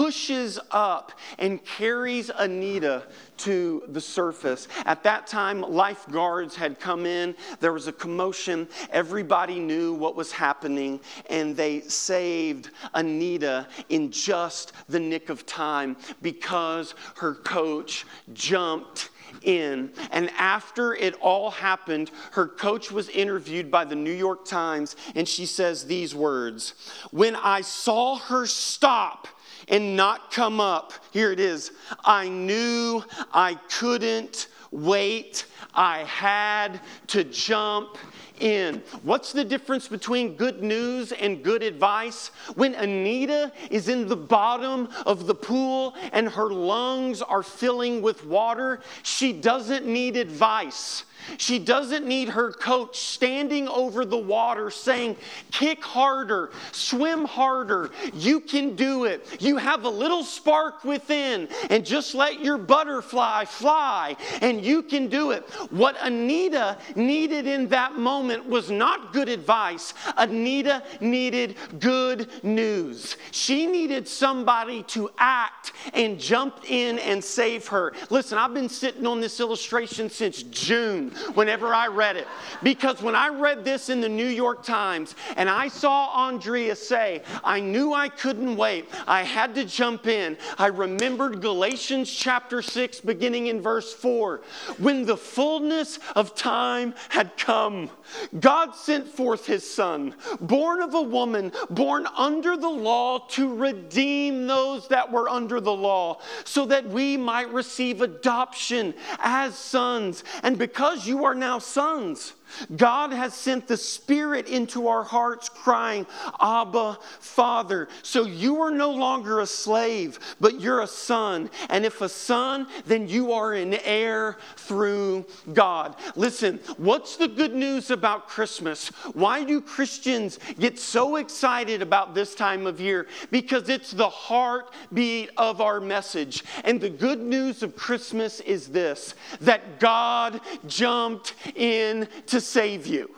pushes 0.00 0.58
up 0.70 1.12
and 1.38 1.62
carries 1.62 2.30
Anita 2.38 3.02
to 3.36 3.82
the 3.88 4.00
surface. 4.00 4.66
At 4.86 5.02
that 5.02 5.26
time, 5.26 5.60
lifeguards 5.60 6.56
had 6.56 6.80
come 6.80 7.04
in. 7.04 7.34
There 7.60 7.74
was 7.74 7.86
a 7.86 7.92
commotion. 7.92 8.66
Everybody 8.88 9.60
knew 9.60 9.92
what 9.92 10.16
was 10.16 10.32
happening, 10.32 11.00
and 11.28 11.54
they 11.54 11.82
saved 11.82 12.70
Anita 12.94 13.66
in 13.90 14.10
just 14.10 14.72
the 14.88 14.98
nick 14.98 15.28
of 15.28 15.44
time 15.44 15.98
because 16.22 16.94
her 17.16 17.34
coach 17.34 18.06
jumped 18.32 19.10
in. 19.42 19.92
And 20.12 20.30
after 20.30 20.94
it 20.94 21.14
all 21.20 21.50
happened, 21.50 22.10
her 22.32 22.48
coach 22.48 22.90
was 22.90 23.10
interviewed 23.10 23.70
by 23.70 23.84
the 23.84 23.96
New 23.96 24.14
York 24.14 24.46
Times, 24.46 24.96
and 25.14 25.28
she 25.28 25.44
says 25.44 25.84
these 25.84 26.14
words 26.14 26.72
When 27.10 27.36
I 27.36 27.60
saw 27.60 28.16
her 28.16 28.46
stop, 28.46 29.28
and 29.70 29.96
not 29.96 30.30
come 30.30 30.60
up. 30.60 30.92
Here 31.12 31.32
it 31.32 31.40
is. 31.40 31.72
I 32.04 32.28
knew 32.28 33.02
I 33.32 33.54
couldn't 33.78 34.48
wait. 34.70 35.46
I 35.74 36.04
had 36.04 36.80
to 37.08 37.24
jump 37.24 37.96
in. 38.40 38.82
What's 39.02 39.32
the 39.32 39.44
difference 39.44 39.88
between 39.88 40.36
good 40.36 40.62
news 40.62 41.12
and 41.12 41.42
good 41.42 41.62
advice? 41.62 42.28
When 42.54 42.74
Anita 42.74 43.52
is 43.70 43.88
in 43.88 44.08
the 44.08 44.16
bottom 44.16 44.88
of 45.06 45.26
the 45.26 45.34
pool 45.34 45.94
and 46.12 46.28
her 46.28 46.50
lungs 46.50 47.22
are 47.22 47.42
filling 47.42 48.02
with 48.02 48.24
water, 48.24 48.80
she 49.02 49.32
doesn't 49.32 49.86
need 49.86 50.16
advice. 50.16 51.04
She 51.36 51.58
doesn't 51.58 52.06
need 52.06 52.30
her 52.30 52.50
coach 52.52 52.98
standing 52.98 53.68
over 53.68 54.04
the 54.04 54.16
water 54.16 54.70
saying, 54.70 55.16
kick 55.50 55.84
harder, 55.84 56.50
swim 56.72 57.24
harder, 57.24 57.90
you 58.14 58.40
can 58.40 58.74
do 58.74 59.04
it. 59.04 59.26
You 59.40 59.58
have 59.58 59.84
a 59.84 59.90
little 59.90 60.24
spark 60.24 60.82
within, 60.84 61.48
and 61.68 61.84
just 61.84 62.14
let 62.14 62.40
your 62.40 62.58
butterfly 62.58 63.44
fly, 63.44 64.16
and 64.40 64.64
you 64.64 64.82
can 64.82 65.08
do 65.08 65.32
it. 65.32 65.48
What 65.70 65.96
Anita 66.00 66.78
needed 66.96 67.46
in 67.46 67.68
that 67.68 67.96
moment 67.96 68.29
moment 68.30 68.48
was 68.48 68.70
not 68.70 69.12
good 69.12 69.28
advice. 69.28 69.94
Anita 70.16 70.82
needed 71.00 71.56
good 71.78 72.28
news. 72.44 73.16
She 73.30 73.66
needed 73.66 74.06
somebody 74.06 74.82
to 74.84 75.10
act 75.18 75.72
and 75.92 76.18
jump 76.18 76.60
in 76.68 76.98
and 77.00 77.22
save 77.22 77.66
her. 77.68 77.92
Listen, 78.10 78.38
I've 78.38 78.54
been 78.54 78.68
sitting 78.68 79.06
on 79.06 79.20
this 79.20 79.40
illustration 79.40 80.10
since 80.10 80.42
June 80.44 81.10
whenever 81.34 81.74
I 81.74 81.88
read 81.88 82.16
it. 82.16 82.26
Because 82.62 83.02
when 83.02 83.14
I 83.14 83.28
read 83.28 83.64
this 83.64 83.88
in 83.88 84.00
the 84.00 84.08
New 84.08 84.26
York 84.26 84.62
Times 84.62 85.14
and 85.36 85.48
I 85.48 85.68
saw 85.68 86.26
Andrea 86.28 86.76
say, 86.76 87.22
I 87.42 87.60
knew 87.60 87.92
I 87.92 88.08
couldn't 88.08 88.56
wait, 88.56 88.88
I 89.06 89.22
had 89.22 89.54
to 89.56 89.64
jump 89.64 90.06
in, 90.06 90.36
I 90.58 90.66
remembered 90.66 91.40
Galatians 91.40 92.10
chapter 92.10 92.62
6, 92.62 93.00
beginning 93.00 93.48
in 93.48 93.60
verse 93.60 93.92
4. 93.92 94.40
When 94.78 95.04
the 95.04 95.16
fullness 95.16 95.98
of 96.14 96.34
time 96.34 96.94
had 97.08 97.36
come, 97.36 97.90
God 98.38 98.74
sent 98.74 99.06
forth 99.06 99.46
his 99.46 99.68
son, 99.68 100.14
born 100.40 100.82
of 100.82 100.94
a 100.94 101.02
woman, 101.02 101.52
born 101.70 102.06
under 102.16 102.56
the 102.56 102.68
law, 102.68 103.26
to 103.30 103.54
redeem 103.54 104.46
those 104.46 104.88
that 104.88 105.10
were 105.10 105.28
under 105.28 105.60
the 105.60 105.72
law, 105.72 106.20
so 106.44 106.66
that 106.66 106.86
we 106.86 107.16
might 107.16 107.52
receive 107.52 108.02
adoption 108.02 108.94
as 109.18 109.56
sons. 109.56 110.24
And 110.42 110.58
because 110.58 111.06
you 111.06 111.24
are 111.24 111.34
now 111.34 111.58
sons, 111.58 112.34
God 112.76 113.12
has 113.12 113.34
sent 113.34 113.66
the 113.66 113.76
Spirit 113.76 114.48
into 114.48 114.88
our 114.88 115.02
hearts, 115.02 115.48
crying, 115.48 116.06
Abba, 116.40 116.98
Father. 117.20 117.88
So 118.02 118.24
you 118.24 118.60
are 118.62 118.70
no 118.70 118.90
longer 118.90 119.40
a 119.40 119.46
slave, 119.46 120.18
but 120.40 120.60
you're 120.60 120.80
a 120.80 120.86
son. 120.86 121.50
And 121.68 121.84
if 121.84 122.00
a 122.00 122.08
son, 122.08 122.66
then 122.86 123.08
you 123.08 123.32
are 123.32 123.52
an 123.52 123.74
heir 123.74 124.38
through 124.56 125.26
God. 125.52 125.96
Listen, 126.16 126.60
what's 126.76 127.16
the 127.16 127.28
good 127.28 127.54
news 127.54 127.90
about 127.90 128.28
Christmas? 128.28 128.88
Why 129.14 129.44
do 129.44 129.60
Christians 129.60 130.38
get 130.58 130.78
so 130.78 131.16
excited 131.16 131.82
about 131.82 132.14
this 132.14 132.34
time 132.34 132.66
of 132.66 132.80
year? 132.80 133.06
Because 133.30 133.68
it's 133.68 133.90
the 133.90 134.08
heartbeat 134.08 135.30
of 135.36 135.60
our 135.60 135.80
message. 135.80 136.44
And 136.64 136.80
the 136.80 136.90
good 136.90 137.20
news 137.20 137.62
of 137.62 137.76
Christmas 137.76 138.40
is 138.40 138.68
this 138.68 139.14
that 139.40 139.80
God 139.80 140.40
jumped 140.66 141.34
in 141.54 142.08
to 142.26 142.39
save 142.40 142.86
you. 142.86 143.14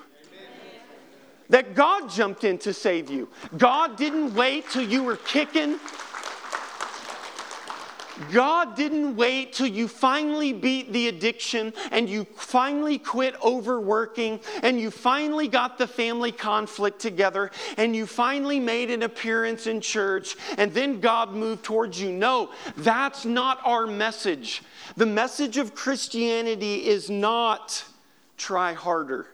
That 1.48 1.74
God 1.74 2.08
jumped 2.08 2.44
in 2.44 2.58
to 2.58 2.72
save 2.72 3.10
you. 3.10 3.28
God 3.58 3.96
didn't 3.96 4.34
wait 4.34 4.70
till 4.70 4.82
you 4.82 5.02
were 5.02 5.16
kicking. 5.16 5.78
God 8.30 8.76
didn't 8.76 9.16
wait 9.16 9.52
till 9.52 9.66
you 9.66 9.88
finally 9.88 10.52
beat 10.52 10.92
the 10.92 11.08
addiction 11.08 11.72
and 11.90 12.08
you 12.08 12.24
finally 12.36 12.98
quit 12.98 13.34
overworking 13.42 14.40
and 14.62 14.80
you 14.80 14.90
finally 14.90 15.48
got 15.48 15.78
the 15.78 15.86
family 15.86 16.30
conflict 16.30 17.00
together 17.00 17.50
and 17.76 17.96
you 17.96 18.06
finally 18.06 18.60
made 18.60 18.90
an 18.90 19.02
appearance 19.02 19.66
in 19.66 19.80
church 19.80 20.36
and 20.58 20.72
then 20.72 21.00
God 21.00 21.32
moved 21.32 21.64
towards 21.64 22.00
you. 22.00 22.12
No, 22.12 22.50
that's 22.76 23.24
not 23.24 23.60
our 23.64 23.86
message. 23.86 24.62
The 24.96 25.06
message 25.06 25.56
of 25.56 25.74
Christianity 25.74 26.86
is 26.86 27.08
not 27.08 27.84
try 28.42 28.72
harder. 28.72 29.28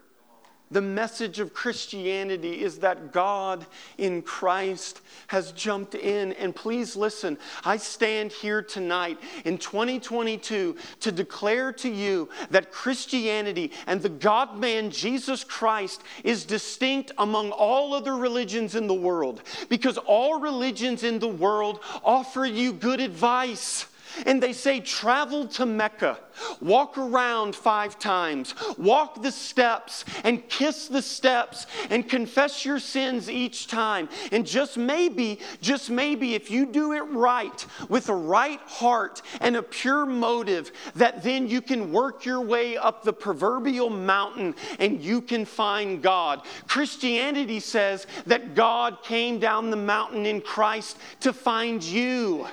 The 0.71 0.83
message 0.83 1.41
of 1.41 1.55
Christianity 1.55 2.61
is 2.63 2.81
that 2.81 3.11
God 3.11 3.65
in 3.97 4.21
Christ 4.21 5.01
has 5.29 5.53
jumped 5.53 5.95
in. 5.95 6.35
And 6.35 6.55
please 6.55 6.95
listen, 6.95 7.39
I 7.65 7.79
stand 7.79 8.33
here 8.33 8.61
tonight 8.61 9.19
in 9.47 9.57
2022 9.57 10.77
to 11.01 11.13
declare 11.13 11.73
to 11.73 11.89
you 11.89 12.29
that 12.51 12.71
Christianity 12.71 13.73
and 13.87 14.03
the 14.03 14.11
God 14.11 14.59
man 14.59 14.91
Jesus 14.91 15.43
Christ 15.43 16.03
is 16.23 16.45
distinct 16.45 17.13
among 17.17 17.51
all 17.51 17.95
other 17.95 18.15
religions 18.15 18.75
in 18.75 18.87
the 18.87 18.93
world 18.93 19.41
because 19.71 19.97
all 19.97 20.39
religions 20.39 21.03
in 21.03 21.19
the 21.19 21.29
world 21.29 21.81
offer 22.05 22.45
you 22.45 22.75
good 22.75 23.01
advice. 23.01 23.87
And 24.27 24.43
they 24.43 24.53
say, 24.53 24.81
travel 24.81 25.47
to 25.49 25.67
Mecca, 25.67 26.19
walk 26.61 26.99
around 26.99 27.55
five 27.55 27.99
times, 27.99 28.55
walk 28.77 29.23
the 29.23 29.33
steps, 29.33 30.05
and 30.25 30.49
kiss 30.49 30.89
the 30.89 31.03
steps, 31.03 31.67
and 31.91 32.09
confess 32.09 32.65
your 32.65 32.79
sins 32.79 33.31
each 33.31 33.67
time. 33.67 34.09
And 34.33 34.47
just 34.47 34.77
maybe, 34.77 35.41
just 35.61 35.91
maybe, 35.91 36.35
if 36.35 36.51
you 36.51 36.67
do 36.67 36.93
it 36.93 37.03
right, 37.03 37.67
with 37.89 38.09
a 38.09 38.15
right 38.15 38.61
heart 38.61 39.23
and 39.41 39.57
a 39.57 39.63
pure 39.63 40.07
motive, 40.07 40.73
that 40.95 41.23
then 41.23 41.49
you 41.49 41.61
can 41.61 41.93
work 41.93 42.25
your 42.25 42.41
way 42.41 42.77
up 42.77 43.03
the 43.03 43.13
proverbial 43.13 43.91
mountain 43.91 44.55
and 44.79 45.03
you 45.03 45.21
can 45.21 45.45
find 45.45 46.03
God. 46.03 46.43
Christianity 46.67 47.61
says 47.61 48.07
that 48.27 48.55
God 48.55 49.03
came 49.03 49.39
down 49.39 49.71
the 49.71 49.77
mountain 49.77 50.27
in 50.27 50.41
Christ 50.41 50.99
to 51.21 51.33
find 51.33 51.83
you 51.83 52.47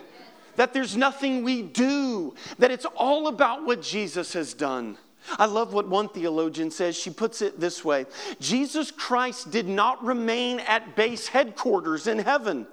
that 0.56 0.74
there's 0.74 0.96
nothing 0.96 1.44
we 1.44 1.62
do, 1.62 2.34
that 2.60 2.72
it's 2.72 2.86
all 2.86 3.28
about 3.28 3.66
what 3.66 3.82
Jesus 3.82 4.34
has 4.34 4.54
done. 4.54 4.98
I 5.38 5.46
love 5.46 5.74
what 5.74 5.88
one 5.88 6.10
theologian 6.10 6.72
says. 6.72 6.96
She 6.96 7.10
puts 7.10 7.42
it 7.42 7.60
this 7.60 7.84
way 7.84 8.06
Jesus 8.40 8.92
Christ 8.92 9.52
did 9.52 9.68
not 9.68 10.04
remain 10.04 10.60
at 10.62 10.96
base 10.96 11.28
headquarters 11.28 12.08
in 12.08 12.20
heaven, 12.20 12.68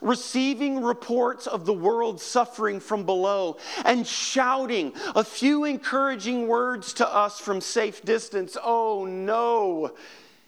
receiving 0.00 0.82
reports 0.82 1.46
of 1.46 1.66
the 1.66 1.74
world 1.74 2.20
suffering 2.20 2.80
from 2.80 3.04
below 3.04 3.58
and 3.84 4.06
shouting 4.06 4.92
a 5.14 5.24
few 5.24 5.64
encouraging 5.64 6.48
words 6.48 6.94
to 6.94 7.08
us 7.08 7.38
from 7.38 7.60
safe 7.60 8.02
distance. 8.02 8.56
Oh 8.62 9.04
no. 9.04 9.92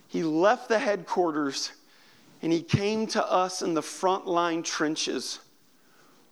He 0.09 0.23
left 0.23 0.69
the 0.69 0.79
headquarters 0.79 1.73
and 2.43 2.53
he 2.53 2.63
came 2.63 3.07
to 3.09 3.25
us 3.31 3.63
in 3.63 3.75
the 3.75 3.83
front 3.83 4.27
line 4.27 4.63
trenches 4.63 5.41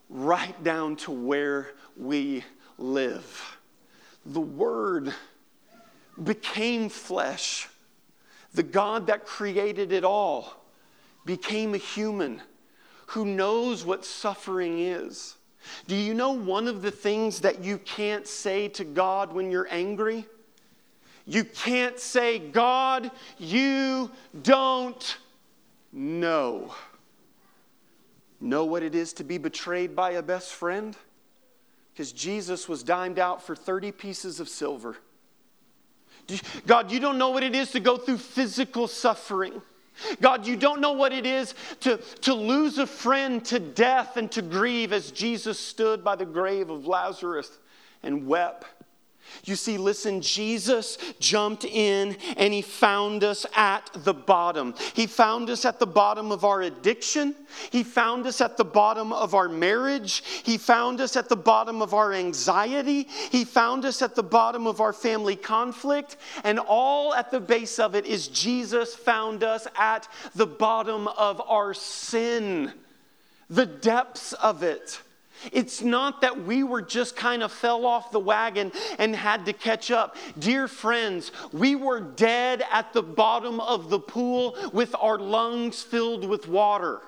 right 0.08 0.62
down 0.64 0.96
to 0.96 1.10
where 1.10 1.72
we 1.96 2.44
live. 2.78 3.58
The 4.26 4.40
Word 4.40 5.12
became 6.22 6.88
flesh. 6.88 7.68
The 8.54 8.62
God 8.62 9.06
that 9.06 9.26
created 9.26 9.92
it 9.92 10.04
all 10.04 10.64
became 11.24 11.74
a 11.74 11.78
human 11.78 12.40
who 13.08 13.24
knows 13.24 13.84
what 13.84 14.04
suffering 14.04 14.80
is. 14.80 15.36
Do 15.86 15.94
you 15.94 16.14
know 16.14 16.32
one 16.32 16.66
of 16.66 16.82
the 16.82 16.90
things 16.90 17.40
that 17.40 17.62
you 17.62 17.78
can't 17.78 18.26
say 18.26 18.68
to 18.68 18.84
God 18.84 19.32
when 19.32 19.50
you're 19.50 19.68
angry? 19.70 20.26
You 21.26 21.44
can't 21.44 21.98
say, 21.98 22.38
God, 22.38 23.10
you 23.38 24.10
don't 24.42 25.18
know. 25.92 26.74
Know 28.40 28.64
what 28.64 28.82
it 28.82 28.94
is 28.94 29.12
to 29.14 29.24
be 29.24 29.38
betrayed 29.38 29.96
by 29.96 30.12
a 30.12 30.22
best 30.22 30.52
friend? 30.52 30.96
Because 31.92 32.12
Jesus 32.12 32.68
was 32.68 32.82
dimed 32.82 33.18
out 33.18 33.42
for 33.42 33.56
30 33.56 33.92
pieces 33.92 34.38
of 34.40 34.48
silver. 34.48 34.96
God, 36.66 36.92
you 36.92 37.00
don't 37.00 37.18
know 37.18 37.30
what 37.30 37.42
it 37.42 37.54
is 37.54 37.70
to 37.72 37.80
go 37.80 37.96
through 37.96 38.18
physical 38.18 38.86
suffering. 38.86 39.60
God, 40.20 40.46
you 40.46 40.56
don't 40.56 40.80
know 40.80 40.92
what 40.92 41.12
it 41.12 41.26
is 41.26 41.54
to, 41.80 41.96
to 42.20 42.34
lose 42.34 42.78
a 42.78 42.86
friend 42.86 43.44
to 43.46 43.58
death 43.58 44.16
and 44.16 44.30
to 44.32 44.42
grieve 44.42 44.92
as 44.92 45.10
Jesus 45.10 45.58
stood 45.58 46.04
by 46.04 46.14
the 46.14 46.26
grave 46.26 46.70
of 46.70 46.86
Lazarus 46.86 47.50
and 48.02 48.26
wept. 48.26 48.64
You 49.44 49.56
see, 49.56 49.78
listen, 49.78 50.20
Jesus 50.20 50.98
jumped 51.20 51.64
in 51.64 52.16
and 52.36 52.52
he 52.52 52.62
found 52.62 53.24
us 53.24 53.46
at 53.54 53.88
the 53.94 54.14
bottom. 54.14 54.74
He 54.94 55.06
found 55.06 55.50
us 55.50 55.64
at 55.64 55.78
the 55.78 55.86
bottom 55.86 56.32
of 56.32 56.44
our 56.44 56.62
addiction. 56.62 57.34
He 57.70 57.82
found 57.82 58.26
us 58.26 58.40
at 58.40 58.56
the 58.56 58.64
bottom 58.64 59.12
of 59.12 59.34
our 59.34 59.48
marriage. 59.48 60.22
He 60.44 60.58
found 60.58 61.00
us 61.00 61.16
at 61.16 61.28
the 61.28 61.36
bottom 61.36 61.80
of 61.80 61.94
our 61.94 62.12
anxiety. 62.12 63.04
He 63.30 63.44
found 63.44 63.84
us 63.84 64.02
at 64.02 64.14
the 64.14 64.22
bottom 64.22 64.66
of 64.66 64.80
our 64.80 64.92
family 64.92 65.36
conflict. 65.36 66.16
And 66.44 66.58
all 66.58 67.14
at 67.14 67.30
the 67.30 67.40
base 67.40 67.78
of 67.78 67.94
it 67.94 68.06
is 68.06 68.28
Jesus 68.28 68.94
found 68.94 69.42
us 69.42 69.66
at 69.76 70.08
the 70.34 70.46
bottom 70.46 71.08
of 71.08 71.40
our 71.48 71.74
sin, 71.74 72.72
the 73.48 73.66
depths 73.66 74.32
of 74.34 74.62
it. 74.62 75.00
It's 75.52 75.82
not 75.82 76.20
that 76.22 76.44
we 76.44 76.62
were 76.62 76.82
just 76.82 77.16
kind 77.16 77.42
of 77.42 77.52
fell 77.52 77.86
off 77.86 78.10
the 78.10 78.20
wagon 78.20 78.72
and 78.98 79.14
had 79.14 79.46
to 79.46 79.52
catch 79.52 79.90
up. 79.90 80.16
Dear 80.38 80.68
friends, 80.68 81.32
we 81.52 81.74
were 81.74 82.00
dead 82.00 82.64
at 82.72 82.92
the 82.92 83.02
bottom 83.02 83.60
of 83.60 83.90
the 83.90 84.00
pool 84.00 84.56
with 84.72 84.94
our 84.98 85.18
lungs 85.18 85.82
filled 85.82 86.28
with 86.28 86.48
water. 86.48 87.00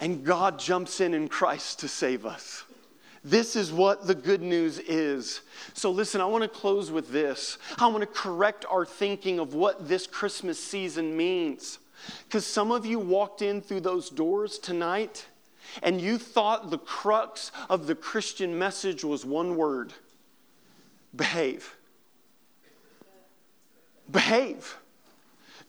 And 0.00 0.24
God 0.24 0.58
jumps 0.58 1.00
in 1.00 1.14
in 1.14 1.28
Christ 1.28 1.80
to 1.80 1.88
save 1.88 2.24
us. 2.26 2.64
This 3.24 3.56
is 3.56 3.72
what 3.72 4.06
the 4.06 4.14
good 4.14 4.42
news 4.42 4.78
is. 4.78 5.40
So, 5.74 5.90
listen, 5.90 6.20
I 6.20 6.24
want 6.24 6.44
to 6.44 6.48
close 6.48 6.90
with 6.90 7.10
this. 7.10 7.58
I 7.78 7.86
want 7.88 8.00
to 8.00 8.06
correct 8.06 8.64
our 8.70 8.86
thinking 8.86 9.40
of 9.40 9.54
what 9.54 9.88
this 9.88 10.06
Christmas 10.06 10.62
season 10.62 11.16
means. 11.16 11.78
Because 12.24 12.46
some 12.46 12.70
of 12.70 12.86
you 12.86 13.00
walked 13.00 13.42
in 13.42 13.60
through 13.60 13.80
those 13.80 14.08
doors 14.08 14.58
tonight 14.58 15.26
and 15.82 16.00
you 16.00 16.18
thought 16.18 16.70
the 16.70 16.78
crux 16.78 17.52
of 17.68 17.86
the 17.86 17.94
Christian 17.94 18.58
message 18.58 19.04
was 19.04 19.24
one 19.24 19.56
word 19.56 19.92
behave. 21.14 21.74
behave. 24.10 24.76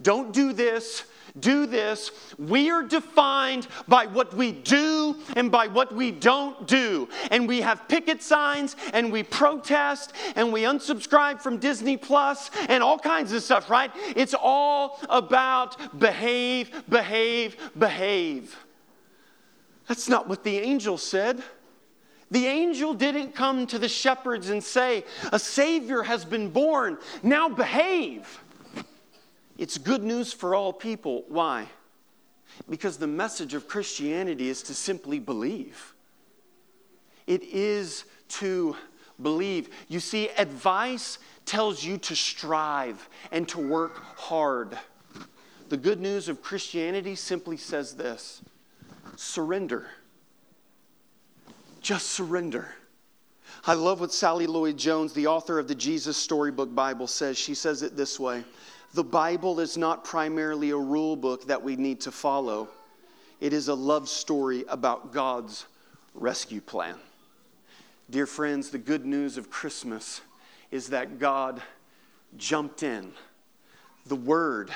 Don't 0.01 0.31
do 0.31 0.53
this, 0.53 1.03
do 1.37 1.65
this. 1.65 2.11
We 2.37 2.69
are 2.71 2.83
defined 2.83 3.67
by 3.87 4.05
what 4.05 4.33
we 4.33 4.51
do 4.53 5.17
and 5.35 5.51
by 5.51 5.67
what 5.67 5.93
we 5.93 6.11
don't 6.11 6.67
do. 6.67 7.09
And 7.31 7.47
we 7.47 7.61
have 7.61 7.87
picket 7.87 8.23
signs 8.23 8.77
and 8.93 9.11
we 9.11 9.23
protest 9.23 10.13
and 10.35 10.53
we 10.53 10.61
unsubscribe 10.61 11.41
from 11.41 11.57
Disney 11.57 11.97
Plus 11.97 12.49
and 12.69 12.81
all 12.81 12.97
kinds 12.97 13.33
of 13.33 13.43
stuff, 13.43 13.69
right? 13.69 13.91
It's 14.15 14.33
all 14.33 14.99
about 15.09 15.99
behave, 15.99 16.83
behave, 16.89 17.57
behave. 17.77 18.55
That's 19.89 20.07
not 20.07 20.29
what 20.29 20.43
the 20.43 20.59
angel 20.59 20.99
said. 20.99 21.41
The 22.29 22.45
angel 22.45 22.93
didn't 22.93 23.33
come 23.33 23.65
to 23.65 23.79
the 23.79 23.89
shepherds 23.89 24.51
and 24.51 24.63
say, 24.63 25.03
A 25.31 25.39
Savior 25.39 26.03
has 26.03 26.23
been 26.23 26.51
born, 26.51 26.99
now 27.23 27.49
behave. 27.49 28.39
It's 29.57 29.79
good 29.79 30.03
news 30.03 30.31
for 30.31 30.53
all 30.53 30.71
people. 30.71 31.23
Why? 31.27 31.67
Because 32.69 32.97
the 32.97 33.07
message 33.07 33.55
of 33.55 33.67
Christianity 33.67 34.49
is 34.49 34.61
to 34.63 34.75
simply 34.75 35.17
believe. 35.17 35.95
It 37.25 37.41
is 37.41 38.05
to 38.27 38.75
believe. 39.19 39.71
You 39.87 39.99
see, 39.99 40.29
advice 40.37 41.17
tells 41.47 41.83
you 41.83 41.97
to 41.97 42.15
strive 42.15 43.09
and 43.31 43.47
to 43.47 43.59
work 43.59 44.03
hard. 44.19 44.77
The 45.69 45.77
good 45.77 45.99
news 45.99 46.29
of 46.29 46.43
Christianity 46.43 47.15
simply 47.15 47.57
says 47.57 47.95
this 47.95 48.43
surrender. 49.19 49.87
Just 51.81 52.09
surrender. 52.09 52.69
I 53.65 53.73
love 53.73 53.99
what 53.99 54.13
Sally 54.13 54.47
Lloyd 54.47 54.77
Jones, 54.77 55.11
the 55.11 55.27
author 55.27 55.59
of 55.59 55.67
the 55.67 55.75
Jesus 55.75 56.15
Storybook 56.15 56.73
Bible, 56.73 57.07
says. 57.07 57.37
She 57.37 57.53
says 57.53 57.81
it 57.81 57.97
this 57.97 58.19
way 58.19 58.43
The 58.93 59.03
Bible 59.03 59.59
is 59.59 59.77
not 59.77 60.05
primarily 60.05 60.69
a 60.69 60.77
rule 60.77 61.15
book 61.17 61.47
that 61.47 61.61
we 61.61 61.75
need 61.75 61.99
to 62.01 62.11
follow, 62.11 62.69
it 63.41 63.51
is 63.51 63.67
a 63.67 63.73
love 63.73 64.07
story 64.07 64.63
about 64.69 65.11
God's 65.11 65.65
rescue 66.13 66.61
plan. 66.61 66.95
Dear 68.09 68.25
friends, 68.25 68.69
the 68.69 68.77
good 68.77 69.05
news 69.05 69.37
of 69.37 69.49
Christmas 69.49 70.21
is 70.71 70.87
that 70.89 71.19
God 71.19 71.61
jumped 72.37 72.83
in. 72.83 73.11
The 74.05 74.15
Word 74.15 74.71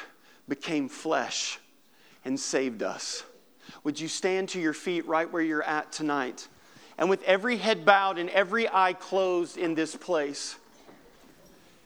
became 0.49 0.89
flesh 0.89 1.60
and 2.25 2.38
saved 2.38 2.84
us. 2.84 3.23
Would 3.84 3.99
you 3.99 4.08
stand 4.08 4.49
to 4.49 4.60
your 4.60 4.73
feet 4.73 5.08
right 5.08 5.32
where 5.32 5.41
you're 5.41 5.63
at 5.63 5.91
tonight? 5.91 6.47
And 6.97 7.10
with 7.10 7.23
every 7.23 7.58
head 7.58 7.86
bowed 7.86 8.17
and 8.17 8.30
every 8.30 8.69
eye 8.69 8.93
closed 8.93 9.58
in 9.58 9.76
this 9.76 9.95
place, 9.95 10.56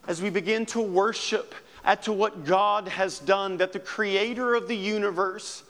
as 0.07 0.21
we 0.21 0.29
begin 0.29 0.65
to 0.67 0.81
worship 0.81 1.55
at 1.83 2.03
to 2.03 2.13
what 2.13 2.45
God 2.45 2.87
has 2.87 3.19
done, 3.19 3.57
that 3.57 3.73
the 3.73 3.79
creator 3.79 4.55
of 4.55 4.67
the 4.67 4.75
universe 4.75 5.63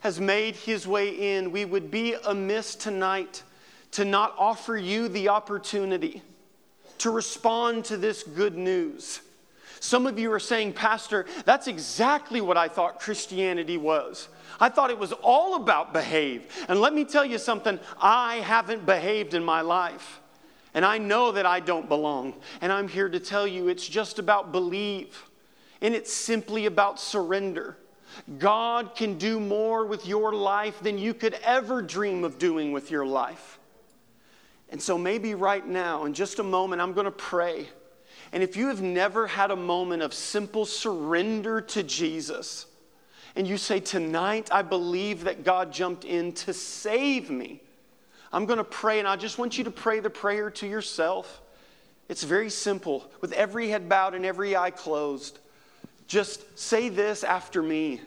has 0.00 0.20
made 0.20 0.54
his 0.54 0.86
way 0.86 1.36
in, 1.36 1.50
we 1.50 1.64
would 1.64 1.90
be 1.90 2.14
amiss 2.24 2.74
tonight 2.74 3.42
to 3.92 4.04
not 4.04 4.34
offer 4.38 4.76
you 4.76 5.08
the 5.08 5.28
opportunity 5.28 6.22
to 6.98 7.10
respond 7.10 7.84
to 7.86 7.96
this 7.96 8.22
good 8.22 8.56
news. 8.56 9.20
Some 9.80 10.06
of 10.06 10.18
you 10.18 10.32
are 10.32 10.40
saying, 10.40 10.72
Pastor, 10.72 11.26
that's 11.44 11.66
exactly 11.66 12.40
what 12.40 12.56
I 12.56 12.68
thought 12.68 13.00
Christianity 13.00 13.76
was. 13.76 14.28
I 14.60 14.68
thought 14.68 14.90
it 14.90 14.98
was 14.98 15.12
all 15.12 15.56
about 15.56 15.92
behave. 15.92 16.46
And 16.68 16.80
let 16.80 16.92
me 16.92 17.04
tell 17.04 17.24
you 17.24 17.38
something 17.38 17.78
I 18.00 18.36
haven't 18.36 18.86
behaved 18.86 19.34
in 19.34 19.44
my 19.44 19.60
life. 19.60 20.20
And 20.74 20.84
I 20.84 20.98
know 20.98 21.32
that 21.32 21.46
I 21.46 21.60
don't 21.60 21.88
belong. 21.88 22.34
And 22.60 22.72
I'm 22.72 22.88
here 22.88 23.08
to 23.08 23.20
tell 23.20 23.46
you 23.46 23.68
it's 23.68 23.86
just 23.86 24.18
about 24.18 24.52
believe. 24.52 25.24
And 25.80 25.94
it's 25.94 26.12
simply 26.12 26.66
about 26.66 26.98
surrender. 26.98 27.76
God 28.38 28.94
can 28.94 29.16
do 29.16 29.38
more 29.38 29.86
with 29.86 30.06
your 30.06 30.32
life 30.32 30.80
than 30.80 30.98
you 30.98 31.14
could 31.14 31.34
ever 31.44 31.82
dream 31.82 32.24
of 32.24 32.38
doing 32.38 32.72
with 32.72 32.90
your 32.90 33.06
life. 33.06 33.58
And 34.70 34.82
so, 34.82 34.98
maybe 34.98 35.34
right 35.34 35.66
now, 35.66 36.04
in 36.04 36.12
just 36.12 36.40
a 36.40 36.42
moment, 36.42 36.82
I'm 36.82 36.92
going 36.92 37.06
to 37.06 37.10
pray. 37.10 37.68
And 38.32 38.42
if 38.42 38.56
you 38.56 38.68
have 38.68 38.82
never 38.82 39.26
had 39.26 39.50
a 39.50 39.56
moment 39.56 40.02
of 40.02 40.12
simple 40.12 40.66
surrender 40.66 41.60
to 41.62 41.82
Jesus, 41.82 42.66
and 43.36 43.46
you 43.46 43.56
say, 43.56 43.80
Tonight, 43.80 44.48
I 44.52 44.62
believe 44.62 45.24
that 45.24 45.44
God 45.44 45.72
jumped 45.72 46.04
in 46.04 46.32
to 46.32 46.52
save 46.52 47.30
me. 47.30 47.62
I'm 48.32 48.44
going 48.46 48.58
to 48.58 48.64
pray, 48.64 48.98
and 48.98 49.08
I 49.08 49.16
just 49.16 49.38
want 49.38 49.56
you 49.56 49.64
to 49.64 49.70
pray 49.70 50.00
the 50.00 50.10
prayer 50.10 50.50
to 50.50 50.66
yourself. 50.66 51.40
It's 52.08 52.24
very 52.24 52.50
simple, 52.50 53.10
with 53.20 53.32
every 53.32 53.68
head 53.68 53.88
bowed 53.88 54.14
and 54.14 54.24
every 54.26 54.56
eye 54.56 54.70
closed. 54.70 55.38
Just 56.06 56.58
say 56.58 56.88
this 56.88 57.22
after 57.24 57.62
me 57.62 58.00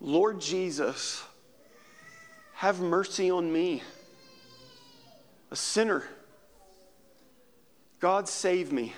Lord 0.00 0.40
Jesus, 0.40 1.24
have 2.54 2.80
mercy 2.80 3.30
on 3.30 3.52
me, 3.52 3.82
a 5.50 5.56
sinner. 5.56 6.04
God, 8.00 8.28
save 8.28 8.72
me. 8.72 8.94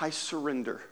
I 0.00 0.10
surrender. 0.10 0.82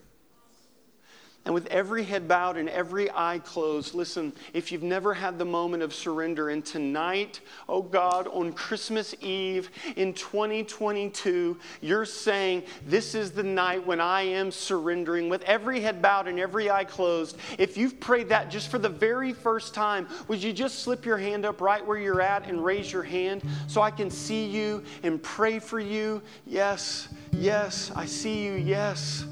And 1.47 1.53
with 1.53 1.67
every 1.67 2.05
head 2.05 2.27
bowed 2.27 2.57
and 2.57 2.71
every 2.71 3.11
eye 3.11 3.39
closed, 3.45 3.93
listen, 3.95 4.33
if 4.55 4.73
you've 4.73 4.83
never 4.83 5.13
had 5.13 5.39
the 5.39 5.45
moment 5.45 5.83
of 5.83 5.93
surrender, 5.93 6.49
and 6.49 6.65
tonight, 6.65 7.41
oh 7.69 7.83
God, 7.83 8.27
on 8.29 8.53
Christmas 8.53 9.15
Eve 9.21 9.69
in 9.97 10.15
2022, 10.15 11.59
you're 11.83 12.07
saying, 12.07 12.63
This 12.87 13.15
is 13.15 13.33
the 13.33 13.43
night 13.43 13.87
when 13.87 14.01
I 14.01 14.23
am 14.23 14.51
surrendering, 14.51 15.29
with 15.29 15.43
every 15.43 15.81
head 15.81 16.01
bowed 16.01 16.29
and 16.29 16.41
every 16.41 16.71
eye 16.71 16.85
closed, 16.85 17.37
if 17.59 17.77
you've 17.77 18.01
prayed 18.01 18.31
that 18.31 18.51
just 18.51 18.71
for 18.71 18.79
the 18.79 18.89
very 18.89 19.35
first 19.35 19.75
time, 19.75 20.09
would 20.29 20.43
you 20.43 20.53
just 20.53 20.79
slip 20.79 21.05
your 21.05 21.19
hand 21.19 21.45
up 21.45 21.61
right 21.61 21.87
where 21.87 21.99
you're 21.99 22.23
at 22.23 22.49
and 22.49 22.65
raise 22.65 22.91
your 22.91 23.03
hand 23.03 23.43
so 23.67 23.83
I 23.83 23.91
can 23.91 24.11
see 24.11 24.47
you 24.47 24.83
and 25.03 25.23
pray 25.23 25.59
for 25.59 25.79
you? 25.79 26.23
Yes, 26.47 27.09
yes, 27.39 27.91
I 27.95 28.07
see 28.07 28.45
you. 28.45 28.53
Yes, 28.55 29.25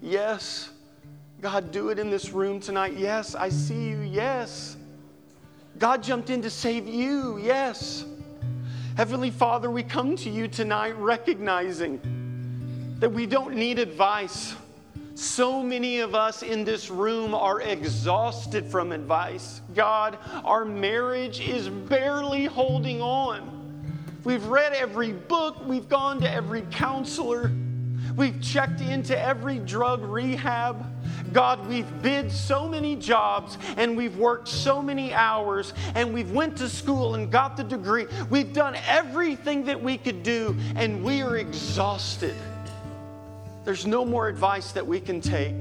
yes. 0.00 0.70
God, 1.40 1.72
do 1.72 1.90
it 1.90 1.98
in 1.98 2.10
this 2.10 2.30
room 2.30 2.60
tonight. 2.60 2.94
Yes, 2.96 3.34
I 3.34 3.48
see 3.48 3.88
you. 3.88 4.00
Yes. 4.00 4.76
God 5.78 6.02
jumped 6.02 6.30
in 6.30 6.40
to 6.42 6.50
save 6.50 6.86
you. 6.86 7.38
Yes. 7.38 8.06
Heavenly 8.96 9.30
Father, 9.30 9.70
we 9.70 9.82
come 9.82 10.16
to 10.16 10.30
you 10.30 10.48
tonight 10.48 10.96
recognizing 10.96 12.00
that 13.00 13.10
we 13.10 13.26
don't 13.26 13.54
need 13.54 13.78
advice. 13.78 14.54
So 15.16 15.62
many 15.62 16.00
of 16.00 16.14
us 16.14 16.42
in 16.42 16.64
this 16.64 16.90
room 16.90 17.34
are 17.34 17.60
exhausted 17.60 18.66
from 18.66 18.92
advice. 18.92 19.60
God, 19.74 20.18
our 20.44 20.64
marriage 20.64 21.40
is 21.40 21.68
barely 21.68 22.46
holding 22.46 23.02
on. 23.02 23.63
We've 24.24 24.44
read 24.46 24.72
every 24.72 25.12
book, 25.12 25.66
we've 25.66 25.88
gone 25.88 26.20
to 26.22 26.30
every 26.30 26.62
counselor, 26.70 27.52
we've 28.16 28.40
checked 28.40 28.80
into 28.80 29.18
every 29.18 29.58
drug 29.58 30.02
rehab. 30.02 30.90
God, 31.34 31.66
we've 31.68 31.86
bid 32.00 32.30
so 32.32 32.66
many 32.66 32.96
jobs 32.96 33.58
and 33.76 33.96
we've 33.96 34.16
worked 34.16 34.48
so 34.48 34.80
many 34.80 35.12
hours 35.12 35.74
and 35.94 36.14
we've 36.14 36.30
went 36.30 36.56
to 36.58 36.68
school 36.68 37.16
and 37.16 37.30
got 37.30 37.56
the 37.56 37.64
degree. 37.64 38.06
We've 38.30 38.52
done 38.52 38.76
everything 38.86 39.64
that 39.64 39.82
we 39.82 39.98
could 39.98 40.22
do 40.22 40.56
and 40.76 41.04
we 41.04 41.20
are 41.22 41.36
exhausted. 41.36 42.36
There's 43.64 43.84
no 43.84 44.04
more 44.04 44.28
advice 44.28 44.72
that 44.72 44.86
we 44.86 45.00
can 45.00 45.20
take. 45.20 45.56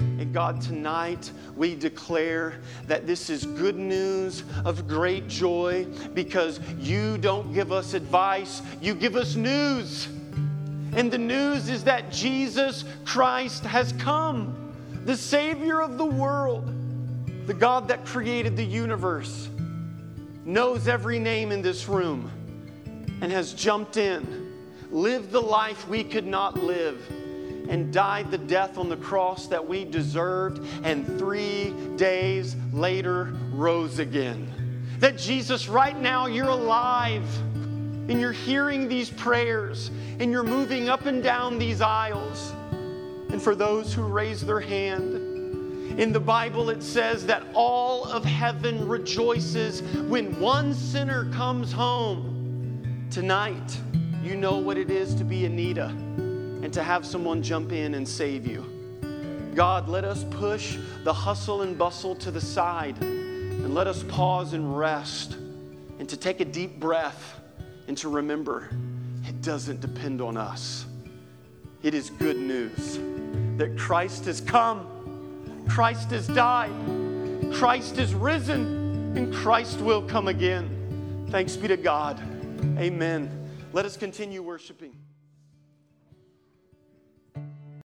And 0.00 0.32
God, 0.32 0.60
tonight 0.60 1.30
we 1.56 1.74
declare 1.74 2.54
that 2.86 3.06
this 3.06 3.30
is 3.30 3.44
good 3.44 3.76
news 3.76 4.44
of 4.64 4.88
great 4.88 5.28
joy 5.28 5.86
because 6.14 6.60
you 6.78 7.18
don't 7.18 7.52
give 7.52 7.70
us 7.72 7.94
advice, 7.94 8.62
you 8.80 8.94
give 8.94 9.16
us 9.16 9.36
news. 9.36 10.08
And 10.92 11.10
the 11.10 11.18
news 11.18 11.68
is 11.68 11.84
that 11.84 12.10
Jesus 12.10 12.84
Christ 13.04 13.64
has 13.64 13.92
come 13.94 14.56
the 15.04 15.16
Savior 15.16 15.80
of 15.80 15.98
the 15.98 16.04
world, 16.04 16.72
the 17.46 17.54
God 17.54 17.88
that 17.88 18.04
created 18.04 18.56
the 18.56 18.64
universe, 18.64 19.48
knows 20.44 20.88
every 20.88 21.18
name 21.18 21.52
in 21.52 21.62
this 21.62 21.88
room 21.88 22.30
and 23.20 23.30
has 23.30 23.52
jumped 23.52 23.96
in, 23.96 24.52
lived 24.90 25.30
the 25.30 25.40
life 25.40 25.86
we 25.88 26.02
could 26.02 26.26
not 26.26 26.56
live, 26.62 27.00
and 27.70 27.92
died 27.92 28.30
the 28.32 28.38
death 28.38 28.76
on 28.76 28.88
the 28.88 28.96
cross 28.96 29.46
that 29.46 29.66
we 29.66 29.84
deserved, 29.84 30.66
and 30.84 31.06
three 31.18 31.72
days 31.96 32.56
later 32.72 33.32
rose 33.52 34.00
again. 34.00 34.52
That 34.98 35.16
Jesus, 35.16 35.68
right 35.68 35.98
now, 35.98 36.26
you're 36.26 36.48
alive 36.48 37.24
and 38.10 38.20
you're 38.20 38.32
hearing 38.32 38.88
these 38.88 39.08
prayers 39.08 39.92
and 40.18 40.32
you're 40.32 40.42
moving 40.42 40.88
up 40.88 41.06
and 41.06 41.22
down 41.22 41.58
these 41.58 41.80
aisles 41.80 42.52
and 43.30 43.40
for 43.40 43.54
those 43.54 43.94
who 43.94 44.02
raise 44.02 44.44
their 44.44 44.60
hand. 44.60 45.14
In 45.98 46.12
the 46.12 46.20
Bible, 46.20 46.70
it 46.70 46.82
says 46.82 47.24
that 47.26 47.44
all 47.54 48.04
of 48.04 48.24
heaven 48.24 48.88
rejoices 48.88 49.82
when 50.08 50.38
one 50.40 50.74
sinner 50.74 51.30
comes 51.32 51.72
home. 51.72 53.06
Tonight, 53.10 53.78
you 54.22 54.34
know 54.34 54.58
what 54.58 54.76
it 54.76 54.90
is 54.90 55.14
to 55.14 55.24
be 55.24 55.44
Anita. 55.46 55.94
And 56.62 56.72
to 56.72 56.82
have 56.82 57.06
someone 57.06 57.42
jump 57.42 57.72
in 57.72 57.94
and 57.94 58.06
save 58.06 58.46
you. 58.46 58.64
God, 59.54 59.88
let 59.88 60.04
us 60.04 60.24
push 60.30 60.78
the 61.04 61.12
hustle 61.12 61.62
and 61.62 61.76
bustle 61.76 62.14
to 62.16 62.30
the 62.30 62.40
side 62.40 62.96
and 63.02 63.74
let 63.74 63.86
us 63.86 64.02
pause 64.04 64.52
and 64.52 64.76
rest 64.78 65.34
and 65.98 66.08
to 66.08 66.16
take 66.16 66.40
a 66.40 66.44
deep 66.44 66.78
breath 66.78 67.40
and 67.88 67.96
to 67.98 68.08
remember 68.08 68.70
it 69.26 69.42
doesn't 69.42 69.80
depend 69.80 70.20
on 70.20 70.36
us. 70.36 70.86
It 71.82 71.94
is 71.94 72.10
good 72.10 72.36
news 72.36 72.98
that 73.56 73.76
Christ 73.78 74.24
has 74.26 74.40
come, 74.40 75.66
Christ 75.68 76.10
has 76.10 76.26
died, 76.28 76.72
Christ 77.52 77.98
is 77.98 78.14
risen, 78.14 79.16
and 79.16 79.34
Christ 79.34 79.80
will 79.80 80.02
come 80.02 80.28
again. 80.28 81.26
Thanks 81.30 81.56
be 81.56 81.68
to 81.68 81.76
God. 81.76 82.20
Amen. 82.78 83.50
Let 83.72 83.84
us 83.84 83.96
continue 83.96 84.42
worshiping. 84.42 84.96